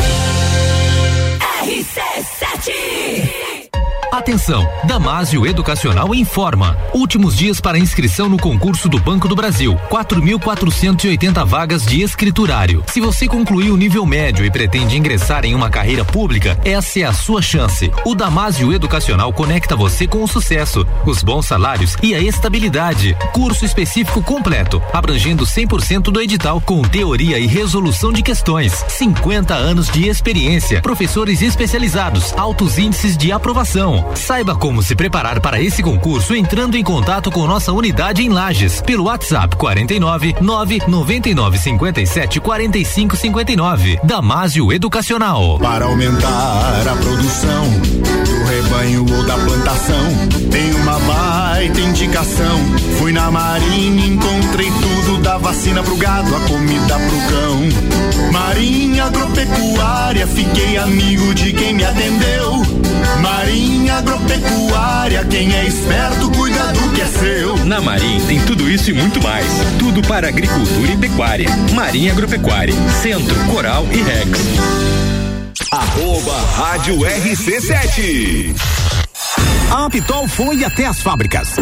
[2.57, 3.26] RC7
[4.11, 4.67] Atenção!
[4.85, 6.77] Damásio Educacional informa.
[6.93, 9.77] Últimos dias para inscrição no concurso do Banco do Brasil.
[9.89, 12.83] 4.480 vagas de escriturário.
[12.87, 17.03] Se você concluiu o nível médio e pretende ingressar em uma carreira pública, essa é
[17.03, 17.91] a sua chance.
[18.05, 23.15] O Damásio Educacional conecta você com o sucesso, os bons salários e a estabilidade.
[23.33, 28.85] Curso específico completo, abrangendo 100% do edital com teoria e resolução de questões.
[28.87, 33.96] 50 anos de experiência, professores especializados, altos índices de aprovação.
[34.15, 38.81] Saiba como se preparar para esse concurso entrando em contato com nossa unidade em Lages
[38.81, 43.99] pelo WhatsApp 49 999 57 45 59.
[44.03, 45.59] Damásio Educacional.
[45.59, 47.69] Para aumentar a produção
[48.25, 52.59] do rebanho ou da plantação, tem uma baita indicação.
[52.97, 58.31] Fui na marinha, encontrei tudo da vacina pro gado, a comida pro cão.
[58.31, 62.61] Marinha agropecuária, fiquei amigo de quem me atendeu.
[63.21, 67.65] Marinha agropecuária, quem é esperto cuida do que é seu.
[67.65, 69.45] Na Marim tem tudo isso e muito mais.
[69.79, 71.49] Tudo para agricultura e pecuária.
[71.73, 74.39] Marinha Agropecuária, Centro, Coral e Rex.
[75.71, 78.55] Arroba Rádio RC7.
[79.71, 81.55] A Pitol foi até as fábricas.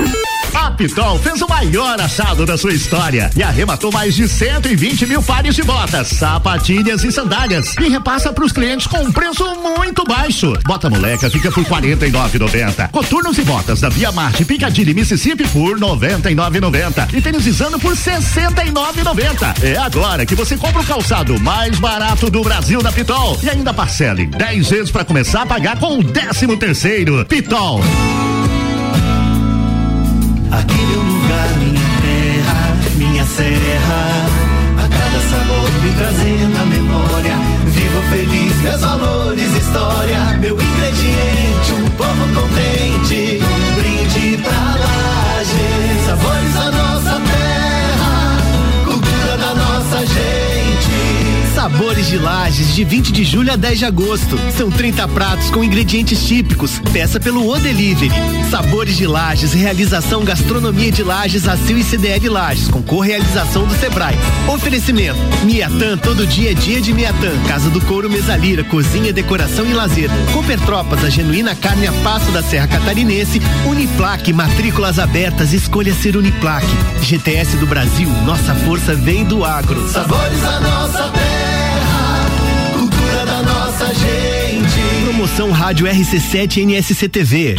[0.56, 5.22] A Pitol fez o maior achado da sua história e arrematou mais de 120 mil
[5.22, 10.06] pares de botas, sapatilhas e sandálias e repassa para os clientes com um preço muito
[10.06, 10.54] baixo.
[10.66, 12.90] Bota moleca fica por 49,90.
[12.90, 19.62] Coturnos e botas da Via Marte Piccadilly Mississippi por 99,90 e tênis Zano por 69,90.
[19.62, 23.74] É agora que você compra o calçado mais barato do Brasil da Pitol e ainda
[23.74, 27.26] parcela em 10 vezes para começar a pagar com o 13 terceiro.
[27.26, 27.82] Pitol.
[30.60, 34.26] Aqui meu lugar, minha terra, minha serra.
[34.78, 37.36] A cada sabor me trazendo a memória.
[37.66, 40.38] Vivo feliz, meus valores, história.
[40.40, 40.56] Meu
[51.66, 54.40] Sabores de Lages, de 20 de julho a 10 de agosto.
[54.56, 56.80] São 30 pratos com ingredientes típicos.
[56.94, 58.12] Peça pelo O Delivery.
[58.52, 64.16] Sabores de Lages, realização Gastronomia de Lages, ACIL e CDL Lages, com co-realização do Sebrae.
[64.48, 67.36] Oferecimento: Miatan, todo dia é dia de Miatan.
[67.48, 70.12] Casa do Couro Mesalira, cozinha, decoração e lazer.
[70.34, 73.42] Cooper Tropas, a genuína carne a passo da Serra Catarinense.
[73.66, 76.68] Uniplaque, matrículas abertas, escolha ser Uniplaque.
[77.02, 79.92] GTS do Brasil, nossa força vem do agro.
[79.92, 81.45] Sabores da nossa terra,
[83.76, 85.04] nossa gente.
[85.04, 87.58] Promoção Rádio RC7 NSC TV.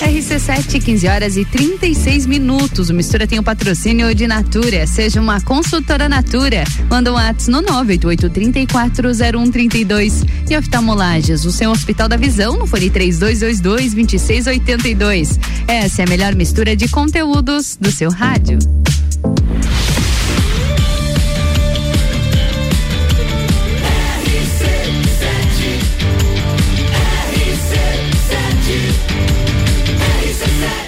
[0.00, 2.90] RC7, 15 horas e 36 minutos.
[2.90, 4.88] O Mistura tem o patrocínio de Natura.
[4.88, 6.64] Seja uma consultora Natura.
[6.90, 10.26] Manda um WhatsApp no 988-340132.
[10.50, 15.38] E oftalmolages, o seu Hospital da Visão, no Fone 3222-2682.
[15.68, 18.58] Essa é a melhor mistura de conteúdos do seu rádio.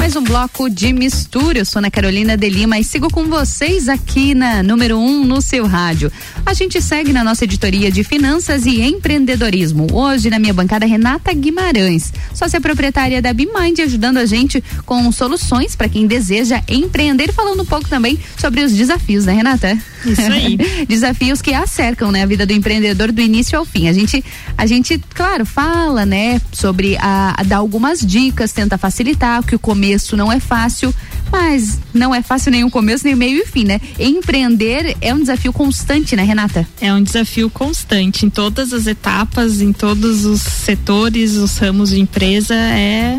[0.00, 1.58] Mais um bloco de mistura.
[1.58, 5.24] Eu sou Ana Carolina de Lima e sigo com vocês aqui na número 1 um
[5.26, 6.10] no seu rádio.
[6.44, 9.88] A gente segue na nossa editoria de finanças e empreendedorismo.
[9.92, 15.76] Hoje, na minha bancada, Renata Guimarães, sócia proprietária da BeMind, ajudando a gente com soluções
[15.76, 19.78] para quem deseja empreender falando um pouco também sobre os desafios, né, Renata?
[20.06, 20.56] Isso aí.
[20.88, 23.86] desafios que acercam, né, a vida do empreendedor do início ao fim.
[23.86, 24.24] A gente,
[24.56, 29.58] a gente, claro, fala, né, sobre a, a dar algumas dicas, tenta facilitar, que o
[29.58, 30.94] começo não é fácil,
[31.30, 33.80] mas não é fácil o começo, nem meio e fim, né?
[33.98, 36.66] Empreender é um desafio constante, né, Renata?
[36.80, 42.00] É um desafio constante em todas as etapas, em todos os setores, os ramos de
[42.00, 42.54] empresa.
[42.54, 43.18] É,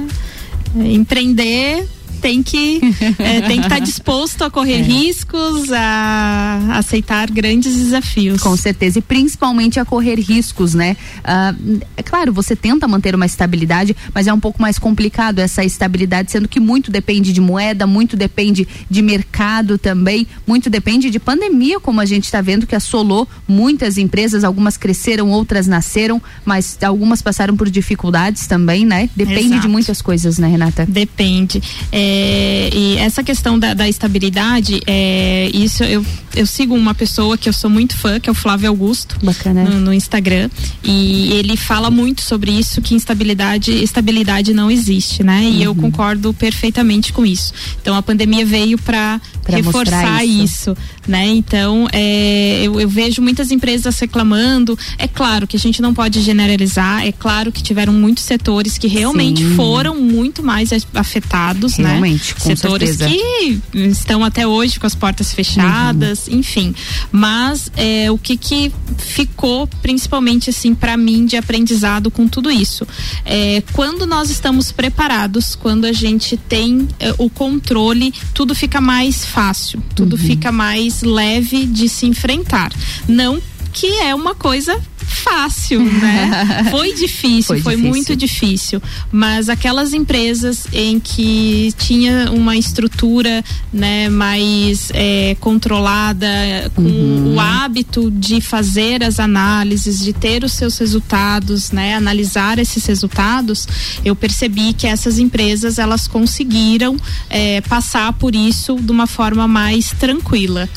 [0.80, 1.88] é empreender
[2.22, 2.80] tem que
[3.20, 4.82] é, tem que estar tá disposto a correr é.
[4.82, 8.42] riscos, a aceitar grandes desafios.
[8.42, 10.96] Com certeza e principalmente a correr riscos, né?
[11.24, 11.54] Ah,
[11.98, 16.32] é claro, você tenta manter uma estabilidade, mas é um pouco mais complicado essa estabilidade,
[16.32, 21.80] sendo que muito depende de moeda, muito depende de mercado também, muito depende de pandemia,
[21.80, 27.22] como a gente está vendo que assolou muitas empresas, algumas cresceram, outras nasceram, mas algumas
[27.22, 29.10] passaram por dificuldades também, né?
[29.16, 29.62] Depende Exato.
[29.62, 30.86] de muitas coisas, né, Renata?
[30.86, 31.62] Depende.
[31.92, 36.06] É, é, e essa questão da, da estabilidade, é, isso eu,
[36.36, 39.64] eu sigo uma pessoa que eu sou muito fã, que é o Flávio Augusto, Bacana.
[39.64, 40.50] No, no Instagram,
[40.84, 45.42] e ele fala muito sobre isso, que instabilidade, estabilidade não existe, né?
[45.44, 45.78] E eu uhum.
[45.78, 47.54] concordo perfeitamente com isso.
[47.82, 50.72] Então a pandemia veio para reforçar isso.
[50.72, 50.78] isso.
[51.08, 51.28] né?
[51.28, 54.78] Então é, eu, eu vejo muitas empresas reclamando.
[54.98, 58.88] É claro que a gente não pode generalizar, é claro que tiveram muitos setores que
[58.88, 59.56] realmente Sim.
[59.56, 61.92] foram muito mais afetados, né?
[61.92, 63.10] Realmente, com setores certeza.
[63.10, 66.40] que estão até hoje com as portas fechadas, uhum.
[66.40, 66.76] enfim.
[67.12, 72.88] Mas é, o que que ficou principalmente assim para mim de aprendizado com tudo isso
[73.26, 79.26] é quando nós estamos preparados, quando a gente tem é, o controle, tudo fica mais
[79.32, 80.22] fácil, tudo uhum.
[80.22, 82.72] fica mais leve de se enfrentar.
[83.08, 83.42] Não
[83.74, 84.80] que é uma coisa
[85.22, 86.66] fácil, né?
[86.72, 87.90] foi difícil, foi, foi difícil.
[87.90, 88.82] muito difícil.
[89.12, 96.28] Mas aquelas empresas em que tinha uma estrutura, né, mais é, controlada,
[96.76, 97.36] com uhum.
[97.36, 103.68] o hábito de fazer as análises, de ter os seus resultados, né, analisar esses resultados,
[104.04, 106.98] eu percebi que essas empresas elas conseguiram
[107.30, 110.70] é, passar por isso de uma forma mais tranquila.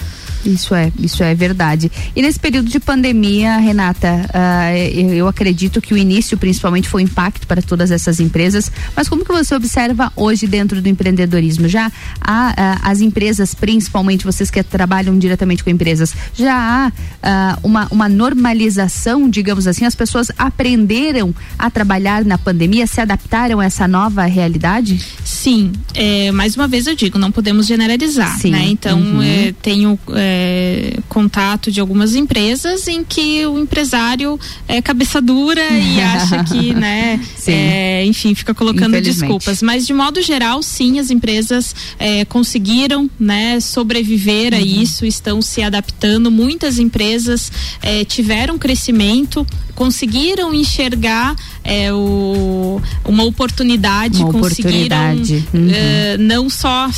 [0.44, 1.90] Isso é, isso é verdade.
[2.14, 7.04] E nesse período de pandemia, Renata, uh, eu acredito que o início principalmente foi um
[7.06, 11.68] impacto para todas essas empresas, mas como que você observa hoje dentro do empreendedorismo?
[11.68, 11.90] Já
[12.20, 17.88] há uh, as empresas, principalmente vocês que trabalham diretamente com empresas, já há uh, uma,
[17.90, 23.88] uma normalização, digamos assim, as pessoas aprenderam a trabalhar na pandemia, se adaptaram a essa
[23.88, 25.00] nova realidade?
[25.24, 28.50] Sim, é, mais uma vez eu digo, não podemos generalizar, Sim.
[28.50, 28.66] né?
[28.66, 29.22] Então, uhum.
[29.22, 35.62] é, tenho é, é, contato de algumas empresas em que o empresário é cabeça dura
[35.70, 39.62] e acha que, né, é, enfim, fica colocando desculpas.
[39.62, 44.58] Mas de modo geral, sim, as empresas é, conseguiram, né, sobreviver uhum.
[44.58, 46.30] a isso, estão se adaptando.
[46.30, 55.48] Muitas empresas é, tiveram crescimento, conseguiram enxergar é, o, uma oportunidade, uma conseguiram oportunidade.
[55.54, 55.70] Uhum.
[55.72, 56.90] É, não só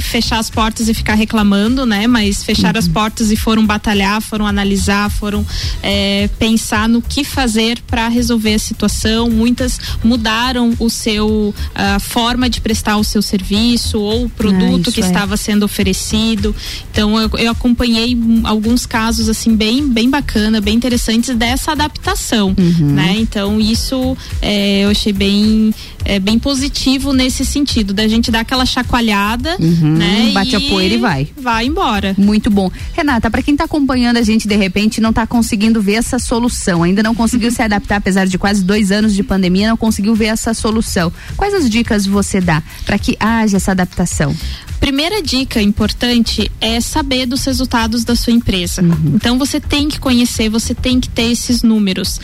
[0.00, 4.46] fechar as portas e ficar reclamando, né, mas fechar as portas e foram batalhar, foram
[4.46, 5.46] analisar, foram
[5.82, 9.28] é, pensar no que fazer para resolver a situação.
[9.28, 14.92] Muitas mudaram o seu a forma de prestar o seu serviço ou o produto ah,
[14.92, 15.06] que é.
[15.06, 16.54] estava sendo oferecido.
[16.90, 22.92] Então eu, eu, acompanhei alguns casos assim bem bem bacana, bem interessantes dessa adaptação, uhum.
[22.92, 23.16] né?
[23.18, 24.05] Então isso
[24.42, 25.72] é, eu achei bem
[26.04, 30.30] é, bem positivo nesse sentido da gente dar aquela chacoalhada, uhum, né?
[30.32, 31.28] Bate a poeira e vai.
[31.36, 32.14] Vai embora.
[32.18, 32.70] Muito bom.
[32.92, 36.82] Renata, para quem está acompanhando a gente de repente não está conseguindo ver essa solução,
[36.82, 40.26] ainda não conseguiu se adaptar, apesar de quase dois anos de pandemia, não conseguiu ver
[40.26, 41.12] essa solução.
[41.36, 44.34] Quais as dicas você dá para que haja essa adaptação?
[44.80, 48.82] Primeira dica importante é saber dos resultados da sua empresa.
[48.82, 49.12] Uhum.
[49.14, 52.20] Então você tem que conhecer, você tem que ter esses números.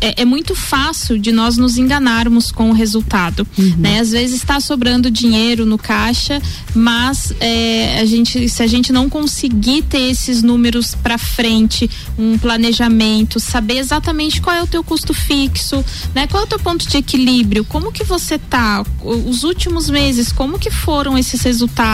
[0.00, 3.46] É, é muito fácil de nós nos enganarmos com o resultado.
[3.58, 3.74] Uhum.
[3.78, 4.00] Né?
[4.00, 6.40] Às vezes está sobrando dinheiro no caixa,
[6.74, 12.38] mas é, a gente, se a gente não conseguir ter esses números para frente, um
[12.38, 16.26] planejamento, saber exatamente qual é o teu custo fixo, né?
[16.26, 20.58] Qual é o teu ponto de equilíbrio, como que você tá, os últimos meses, como
[20.58, 21.93] que foram esses resultados,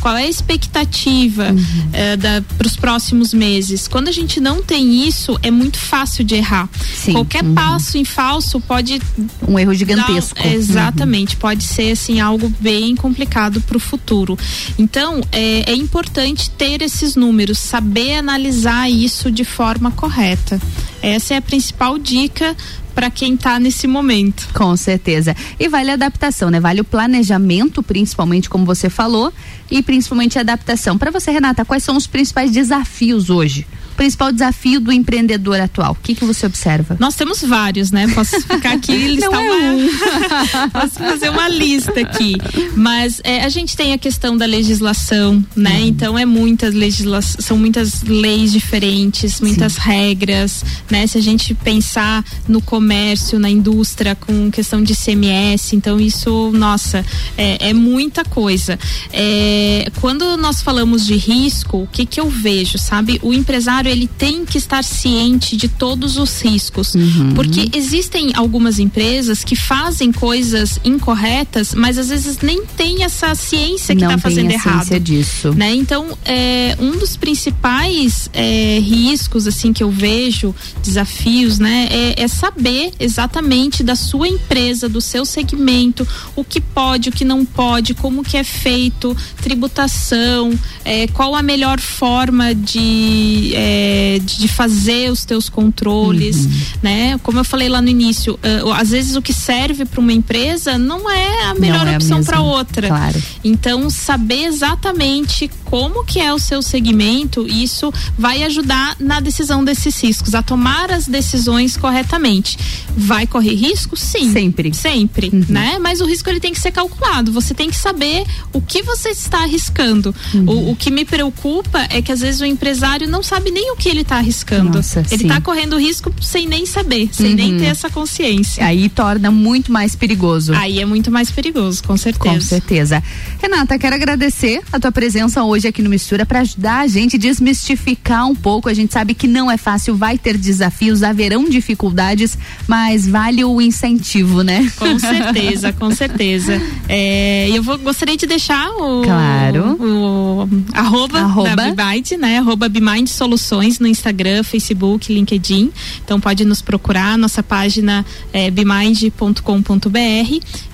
[0.00, 1.90] qual é a expectativa uhum.
[1.92, 2.16] é,
[2.56, 3.88] para os próximos meses.
[3.88, 6.68] Quando a gente não tem isso, é muito fácil de errar.
[6.94, 7.12] Sim.
[7.12, 7.54] Qualquer uhum.
[7.54, 9.00] passo em falso pode
[9.46, 10.34] um erro gigantesco.
[10.34, 11.40] Dar, exatamente, uhum.
[11.40, 14.38] pode ser assim algo bem complicado para o futuro.
[14.78, 20.60] Então é, é importante ter esses números, saber analisar isso de forma correta.
[21.02, 22.56] Essa é a principal dica
[22.96, 24.48] para quem está nesse momento.
[24.54, 25.36] Com certeza.
[25.60, 26.58] E vale a adaptação, né?
[26.58, 29.30] Vale o planejamento, principalmente como você falou,
[29.70, 30.96] e principalmente a adaptação.
[30.96, 33.66] Para você, Renata, quais são os principais desafios hoje?
[33.96, 35.92] Principal desafio do empreendedor atual?
[35.92, 36.96] O que, que você observa?
[37.00, 38.06] Nós temos vários, né?
[38.08, 39.72] Posso ficar aqui e listar Não é uma.
[39.72, 40.70] Um.
[40.70, 42.34] Posso fazer uma lista aqui.
[42.76, 45.78] Mas é, a gente tem a questão da legislação, né?
[45.80, 45.86] Uhum.
[45.86, 49.80] Então é muitas legislações, são muitas leis diferentes, muitas Sim.
[49.82, 51.06] regras, né?
[51.06, 57.04] Se a gente pensar no comércio, na indústria, com questão de CMS, então isso, nossa,
[57.36, 58.78] é, é muita coisa.
[59.12, 63.18] É, quando nós falamos de risco, o que que eu vejo, sabe?
[63.22, 67.32] O empresário empresário ele tem que estar ciente de todos os riscos, uhum.
[67.34, 73.94] porque existem algumas empresas que fazem coisas incorretas, mas às vezes nem tem essa ciência
[73.94, 75.00] que está fazendo errado.
[75.00, 75.54] disso.
[75.54, 75.74] Né?
[75.74, 82.28] Então, é, um dos principais é, riscos assim que eu vejo, desafios, né, é, é
[82.28, 87.94] saber exatamente da sua empresa, do seu segmento, o que pode, o que não pode,
[87.94, 90.52] como que é feito, tributação,
[90.84, 96.50] é, qual a melhor forma de é, é, de fazer os teus controles, uhum.
[96.82, 97.20] né?
[97.22, 100.78] Como eu falei lá no início, uh, às vezes o que serve para uma empresa
[100.78, 102.88] não é a melhor é opção para outra.
[102.88, 103.22] Claro.
[103.44, 110.02] Então, saber exatamente como que é o seu segmento, isso vai ajudar na decisão desses
[110.02, 112.58] riscos, a tomar as decisões corretamente.
[112.96, 113.96] Vai correr risco?
[113.96, 114.32] Sim.
[114.32, 114.72] Sempre.
[114.72, 115.44] Sempre, uhum.
[115.48, 115.78] né?
[115.78, 117.30] Mas o risco ele tem que ser calculado.
[117.32, 120.14] Você tem que saber o que você está arriscando.
[120.32, 120.44] Uhum.
[120.46, 123.76] O, o que me preocupa é que às vezes o empresário não sabe nem o
[123.76, 124.76] que ele está arriscando.
[124.76, 127.34] Nossa, ele está correndo risco sem nem saber, sem uhum.
[127.34, 128.64] nem ter essa consciência.
[128.64, 130.54] Aí torna muito mais perigoso.
[130.54, 132.34] Aí é muito mais perigoso, com certeza.
[132.34, 133.02] Com certeza.
[133.40, 137.18] Renata, quero agradecer a tua presença hoje aqui no Mistura para ajudar a gente a
[137.18, 138.68] desmistificar um pouco.
[138.68, 142.38] A gente sabe que não é fácil, vai ter desafios, haverão dificuldades,
[142.68, 144.70] mas vale o incentivo, né?
[144.76, 146.60] Com certeza, com certeza.
[146.88, 149.76] É, eu vou, gostaria de deixar o, claro.
[149.80, 151.56] o, o arroba, arroba.
[151.56, 152.38] da Bimind, né?
[152.38, 155.72] Arroba Bimind Soluções No Instagram, Facebook, LinkedIn.
[156.04, 158.50] Então pode nos procurar, nossa página é.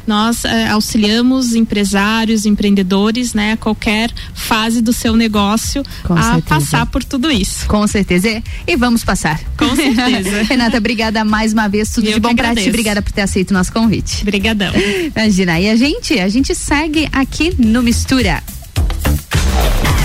[0.07, 6.43] Nós é, auxiliamos empresários, empreendedores, né, qualquer fase do seu negócio Com a certeza.
[6.43, 7.67] passar por tudo isso.
[7.67, 8.43] Com certeza.
[8.67, 9.41] E vamos passar.
[9.57, 10.43] Com certeza.
[10.49, 11.91] Renata, obrigada mais uma vez.
[11.91, 12.69] Tudo Eu de bom pra ti.
[12.69, 14.23] Obrigada por ter aceito o nosso convite.
[14.23, 14.73] Obrigadão.
[15.15, 15.61] Imagina.
[15.61, 18.43] E a gente, a gente segue aqui no Mistura.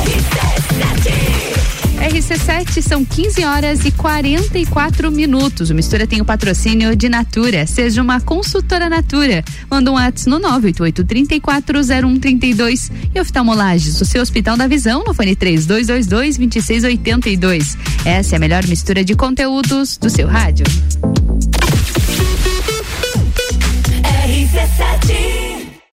[0.05, 1.36] RC7
[2.17, 5.69] RC7 são 15 horas e 44 minutos.
[5.69, 7.67] O Mistura tem o patrocínio de Natura.
[7.67, 9.45] Seja uma consultora Natura.
[9.69, 12.91] Manda um WhatsApp no 988-340132.
[13.13, 17.77] E oftalmolages, o seu Hospital da Visão, no fone 3222-2682.
[18.03, 20.65] Essa é a melhor mistura de conteúdos do seu rádio.
[24.25, 25.56] RC7